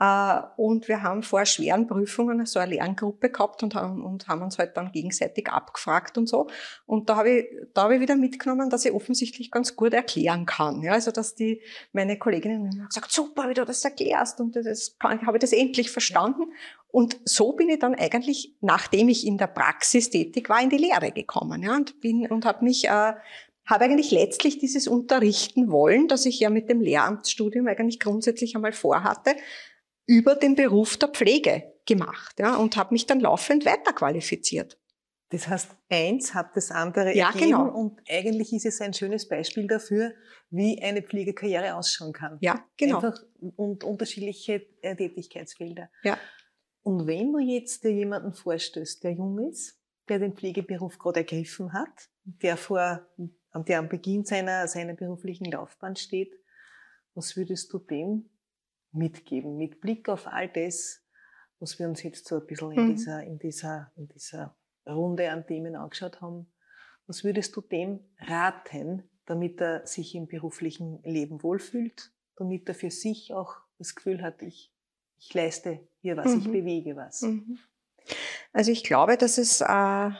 Äh, 0.00 0.40
und 0.56 0.88
wir 0.88 1.02
haben 1.02 1.22
vor 1.22 1.44
schweren 1.46 1.86
Prüfungen 1.86 2.44
so 2.46 2.58
eine 2.58 2.74
Lerngruppe 2.74 3.30
gehabt 3.30 3.62
und 3.62 3.74
haben, 3.74 4.04
und 4.04 4.26
haben 4.26 4.42
uns 4.42 4.58
halt 4.58 4.76
dann 4.76 4.90
gegenseitig 4.90 5.48
abgefragt 5.48 6.18
und 6.18 6.28
so. 6.28 6.48
Und 6.86 7.08
da 7.08 7.16
habe 7.16 7.30
ich, 7.30 7.46
da 7.74 7.84
habe 7.84 7.96
ich 7.96 8.00
wieder 8.00 8.16
mitgenommen, 8.16 8.70
dass 8.70 8.84
ich 8.84 8.92
offensichtlich 8.92 9.50
ganz 9.50 9.76
gut 9.76 9.94
erklären 9.94 10.46
kann. 10.46 10.82
Ja, 10.82 10.92
also, 10.92 11.12
dass 11.12 11.34
die, 11.36 11.60
meine 11.92 12.18
Kolleginnen 12.18 12.66
haben 12.66 12.88
gesagt, 12.88 13.12
super, 13.12 13.48
wie 13.48 13.54
du 13.54 13.64
das 13.64 13.84
erklärst 13.84 14.40
und 14.40 14.56
das 14.56 14.96
kann, 14.98 15.24
habe 15.26 15.36
ich 15.36 15.40
das 15.40 15.52
endlich 15.52 15.90
verstanden. 15.90 16.52
Und 16.88 17.20
so 17.24 17.52
bin 17.52 17.68
ich 17.68 17.78
dann 17.78 17.94
eigentlich, 17.94 18.54
nachdem 18.60 19.08
ich 19.08 19.26
in 19.26 19.38
der 19.38 19.48
Praxis 19.48 20.10
tätig 20.10 20.48
war, 20.48 20.62
in 20.62 20.70
die 20.70 20.76
Lehre 20.76 21.12
gekommen, 21.12 21.62
ja, 21.62 21.74
und 21.74 22.00
bin, 22.00 22.26
und 22.26 22.44
habe 22.44 22.64
mich, 22.64 22.86
äh, 22.86 23.12
habe 23.66 23.84
eigentlich 23.84 24.10
letztlich 24.10 24.58
dieses 24.58 24.86
Unterrichten 24.86 25.70
wollen, 25.70 26.08
das 26.08 26.26
ich 26.26 26.38
ja 26.38 26.50
mit 26.50 26.68
dem 26.68 26.80
Lehramtsstudium 26.80 27.66
eigentlich 27.66 27.98
grundsätzlich 27.98 28.54
einmal 28.54 28.72
vorhatte, 28.72 29.34
über 30.06 30.34
den 30.34 30.54
Beruf 30.54 30.96
der 30.96 31.08
Pflege 31.08 31.74
gemacht 31.86 32.38
ja, 32.38 32.56
und 32.56 32.76
habe 32.76 32.94
mich 32.94 33.06
dann 33.06 33.20
laufend 33.20 33.64
weiterqualifiziert. 33.64 34.78
Das 35.30 35.48
heißt, 35.48 35.70
eins 35.88 36.34
hat 36.34 36.56
das 36.56 36.70
andere 36.70 37.14
ja, 37.14 37.28
ergeben 37.28 37.50
genau. 37.50 37.68
und 37.74 38.00
eigentlich 38.08 38.52
ist 38.52 38.66
es 38.66 38.80
ein 38.80 38.94
schönes 38.94 39.28
Beispiel 39.28 39.66
dafür, 39.66 40.12
wie 40.50 40.80
eine 40.80 41.02
Pflegekarriere 41.02 41.74
ausschauen 41.74 42.12
kann. 42.12 42.38
Ja, 42.40 42.64
genau. 42.76 42.96
Einfach 42.96 43.20
und 43.56 43.82
unterschiedliche 43.82 44.66
äh, 44.82 44.94
Tätigkeitsfelder. 44.94 45.90
Ja. 46.04 46.18
Und 46.82 47.06
wenn 47.06 47.32
du 47.32 47.38
jetzt 47.38 47.82
dir 47.82 47.90
jemanden 47.90 48.34
vorstößt, 48.34 49.02
der 49.02 49.12
jung 49.12 49.38
ist, 49.48 49.80
der 50.08 50.18
den 50.18 50.34
Pflegeberuf 50.34 50.98
gerade 50.98 51.20
ergriffen 51.20 51.72
hat, 51.72 52.10
der 52.24 52.56
vor, 52.56 53.08
der 53.54 53.78
am 53.78 53.88
Beginn 53.88 54.24
seiner, 54.24 54.68
seiner 54.68 54.94
beruflichen 54.94 55.50
Laufbahn 55.50 55.96
steht, 55.96 56.32
was 57.14 57.36
würdest 57.36 57.72
du 57.72 57.78
dem 57.78 58.28
mitgeben, 58.94 59.56
mit 59.56 59.80
Blick 59.80 60.08
auf 60.08 60.26
all 60.26 60.48
das, 60.48 61.02
was 61.60 61.78
wir 61.78 61.88
uns 61.88 62.02
jetzt 62.02 62.26
so 62.26 62.36
ein 62.40 62.46
bisschen 62.46 62.72
in, 62.72 62.82
Mhm. 62.84 62.94
dieser, 62.94 63.22
in, 63.22 63.38
dieser, 63.38 63.92
in 63.96 64.08
dieser 64.08 64.56
Runde 64.86 65.30
an 65.30 65.46
Themen 65.46 65.76
angeschaut 65.76 66.20
haben. 66.20 66.52
Was 67.06 67.24
würdest 67.24 67.54
du 67.56 67.60
dem 67.60 68.00
raten, 68.18 69.08
damit 69.26 69.60
er 69.60 69.86
sich 69.86 70.14
im 70.14 70.26
beruflichen 70.26 71.02
Leben 71.02 71.42
wohlfühlt, 71.42 72.12
damit 72.36 72.68
er 72.68 72.74
für 72.74 72.90
sich 72.90 73.32
auch 73.32 73.56
das 73.78 73.94
Gefühl 73.94 74.22
hat, 74.22 74.42
ich, 74.42 74.72
ich 75.18 75.32
leiste 75.34 75.86
hier 76.00 76.16
was, 76.16 76.34
ich 76.34 76.46
Mhm. 76.46 76.52
bewege 76.52 76.96
was? 76.96 77.22
Mhm. 77.22 77.58
Also 78.52 78.70
ich 78.70 78.84
glaube, 78.84 79.16
dass 79.16 79.38
es 79.38 79.60
äh, 79.60 80.10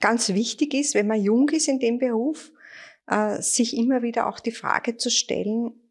ganz 0.00 0.28
wichtig 0.28 0.74
ist, 0.74 0.94
wenn 0.94 1.06
man 1.08 1.20
jung 1.20 1.48
ist 1.48 1.68
in 1.68 1.80
dem 1.80 1.98
Beruf, 1.98 2.52
äh, 3.08 3.40
sich 3.42 3.76
immer 3.76 4.02
wieder 4.02 4.28
auch 4.28 4.40
die 4.40 4.52
Frage 4.52 4.96
zu 4.96 5.10
stellen, 5.10 5.85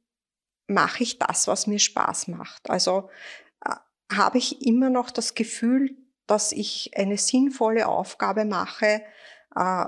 mache 0.67 1.04
ich 1.04 1.19
das, 1.19 1.47
was 1.47 1.67
mir 1.67 1.80
Spaß 1.80 2.28
macht? 2.30 2.69
Also 2.69 3.10
äh, 3.63 3.75
habe 4.12 4.38
ich 4.38 4.65
immer 4.65 4.89
noch 4.89 5.12
das 5.12 5.36
Gefühl, 5.36 5.95
dass 6.28 6.51
ich 6.51 6.91
eine 6.95 7.17
sinnvolle 7.17 7.88
Aufgabe 7.88 8.45
mache 8.45 9.01
äh, 9.56 9.86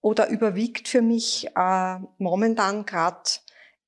oder 0.00 0.28
überwiegt 0.28 0.88
für 0.88 1.02
mich 1.02 1.48
äh, 1.56 1.98
momentan 2.18 2.84
gerade 2.84 3.30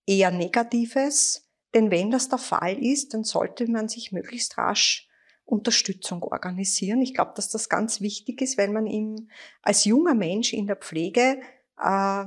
eher 0.07 0.31
Negatives? 0.31 1.46
Denn 1.74 1.90
wenn 1.90 2.11
das 2.11 2.29
der 2.29 2.38
Fall 2.38 2.83
ist, 2.83 3.14
dann 3.14 3.24
sollte 3.24 3.70
man 3.70 3.88
sich 3.88 4.12
möglichst 4.12 4.59
rasch 4.59 5.09
Unterstützung 5.44 6.22
organisieren. 6.22 7.03
Ich 7.03 7.14
glaube, 7.14 7.33
dass 7.35 7.48
das 7.48 7.68
ganz 7.68 8.00
wichtig 8.00 8.40
ist, 8.40 8.57
weil 8.57 8.68
man 8.68 8.87
ihm 8.87 9.29
als 9.62 9.85
junger 9.85 10.14
Mensch 10.14 10.53
in 10.53 10.66
der 10.66 10.76
Pflege 10.76 11.40
äh, 11.79 12.24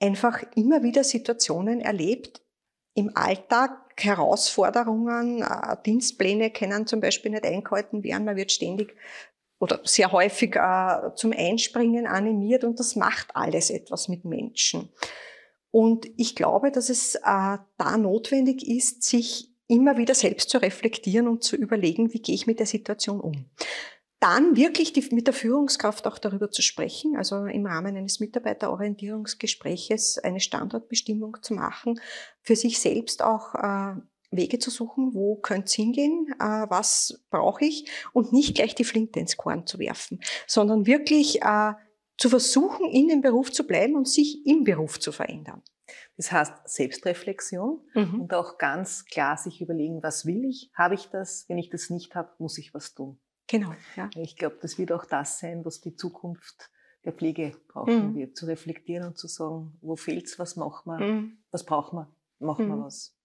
einfach 0.00 0.42
immer 0.54 0.82
wieder 0.82 1.04
Situationen 1.04 1.80
erlebt 1.80 2.42
im 2.94 3.10
Alltag, 3.14 3.70
Herausforderungen, 3.98 5.42
äh, 5.42 5.76
Dienstpläne 5.84 6.50
können 6.50 6.86
zum 6.86 7.00
Beispiel 7.00 7.30
nicht 7.30 7.44
eingehalten 7.44 8.02
werden, 8.02 8.24
man 8.24 8.36
wird 8.36 8.52
ständig 8.52 8.94
oder 9.58 9.80
sehr 9.84 10.10
häufig 10.10 10.56
äh, 10.56 11.14
zum 11.14 11.32
Einspringen 11.32 12.06
animiert 12.06 12.64
und 12.64 12.80
das 12.80 12.96
macht 12.96 13.36
alles 13.36 13.70
etwas 13.70 14.08
mit 14.08 14.24
Menschen. 14.24 14.88
Und 15.70 16.06
ich 16.16 16.34
glaube, 16.34 16.72
dass 16.72 16.88
es 16.88 17.14
äh, 17.14 17.20
da 17.22 17.96
notwendig 17.98 18.66
ist, 18.66 19.02
sich 19.02 19.50
immer 19.68 19.96
wieder 19.96 20.14
selbst 20.14 20.50
zu 20.50 20.58
reflektieren 20.58 21.28
und 21.28 21.44
zu 21.44 21.56
überlegen, 21.56 22.12
wie 22.12 22.20
gehe 22.20 22.34
ich 22.34 22.46
mit 22.46 22.58
der 22.58 22.66
Situation 22.66 23.20
um. 23.20 23.44
Dann 24.20 24.54
wirklich 24.54 24.92
die, 24.92 25.02
mit 25.14 25.26
der 25.26 25.34
Führungskraft 25.34 26.06
auch 26.06 26.18
darüber 26.18 26.50
zu 26.50 26.60
sprechen, 26.60 27.16
also 27.16 27.46
im 27.46 27.64
Rahmen 27.66 27.96
eines 27.96 28.20
Mitarbeiterorientierungsgespräches 28.20 30.18
eine 30.18 30.40
Standortbestimmung 30.40 31.38
zu 31.42 31.54
machen, 31.54 31.98
für 32.42 32.54
sich 32.54 32.78
selbst 32.80 33.22
auch 33.22 33.54
äh, 33.54 33.94
Wege 34.30 34.58
zu 34.58 34.70
suchen, 34.70 35.14
wo 35.14 35.36
könnte 35.36 35.66
es 35.66 35.72
hingehen, 35.72 36.26
äh, 36.38 36.66
was 36.68 37.24
brauche 37.30 37.64
ich 37.64 37.90
und 38.12 38.32
nicht 38.32 38.54
gleich 38.54 38.74
die 38.74 38.84
Flinte 38.84 39.20
ins 39.20 39.36
Korn 39.36 39.66
zu 39.66 39.78
werfen, 39.78 40.20
sondern 40.46 40.86
wirklich 40.86 41.42
äh, 41.42 41.72
zu 42.18 42.28
versuchen, 42.28 42.90
in 42.90 43.08
dem 43.08 43.22
Beruf 43.22 43.50
zu 43.50 43.66
bleiben 43.66 43.96
und 43.96 44.06
sich 44.06 44.46
im 44.46 44.64
Beruf 44.64 45.00
zu 45.00 45.12
verändern. 45.12 45.62
Das 46.16 46.30
heißt 46.30 46.52
Selbstreflexion 46.66 47.80
Mhm. 47.94 48.20
und 48.20 48.34
auch 48.34 48.58
ganz 48.58 49.06
klar 49.06 49.36
sich 49.36 49.60
überlegen, 49.60 50.02
was 50.02 50.26
will 50.26 50.44
ich? 50.44 50.70
Habe 50.74 50.94
ich 50.94 51.06
das? 51.06 51.46
Wenn 51.48 51.58
ich 51.58 51.70
das 51.70 51.88
nicht 51.90 52.14
habe, 52.14 52.30
muss 52.38 52.58
ich 52.58 52.74
was 52.74 52.94
tun. 52.94 53.18
Genau, 53.50 53.72
ja. 53.96 54.08
Ich 54.16 54.36
glaube, 54.36 54.58
das 54.62 54.78
wird 54.78 54.92
auch 54.92 55.04
das 55.04 55.40
sein, 55.40 55.64
was 55.64 55.80
die 55.80 55.96
Zukunft 55.96 56.70
der 57.04 57.12
Pflege 57.12 57.52
brauchen 57.68 58.12
Mhm. 58.12 58.14
wird. 58.14 58.36
Zu 58.36 58.46
reflektieren 58.46 59.06
und 59.08 59.18
zu 59.18 59.26
sagen, 59.26 59.76
wo 59.80 59.96
fehlt's, 59.96 60.38
was 60.38 60.54
machen 60.56 60.90
wir, 60.90 60.98
Mhm. 61.04 61.38
was 61.50 61.64
brauchen 61.64 61.98
wir, 61.98 62.08
machen 62.38 62.68
wir 62.68 62.76
Mhm. 62.76 62.84
was. 62.84 63.16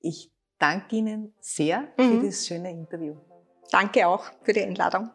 Ich 0.00 0.32
danke 0.58 0.96
Ihnen 0.96 1.34
sehr 1.40 1.88
für 1.96 2.02
Mhm. 2.02 2.26
das 2.26 2.46
schöne 2.46 2.70
Interview. 2.70 3.16
Danke 3.70 4.06
auch 4.08 4.24
für 4.42 4.52
die 4.52 4.62
Einladung. 4.62 5.10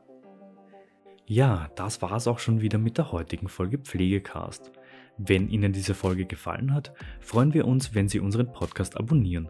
Ja, 1.25 1.69
das 1.75 2.01
war's 2.01 2.27
auch 2.27 2.39
schon 2.39 2.61
wieder 2.61 2.77
mit 2.77 2.97
der 2.97 3.11
heutigen 3.11 3.49
Folge 3.49 3.77
Pflegecast. 3.77 4.71
Wenn 5.17 5.49
Ihnen 5.49 5.73
diese 5.73 5.93
Folge 5.95 6.25
gefallen 6.25 6.73
hat, 6.73 6.93
freuen 7.19 7.53
wir 7.53 7.67
uns, 7.67 7.93
wenn 7.93 8.07
Sie 8.09 8.19
unseren 8.19 8.51
Podcast 8.51 8.95
abonnieren. 8.97 9.49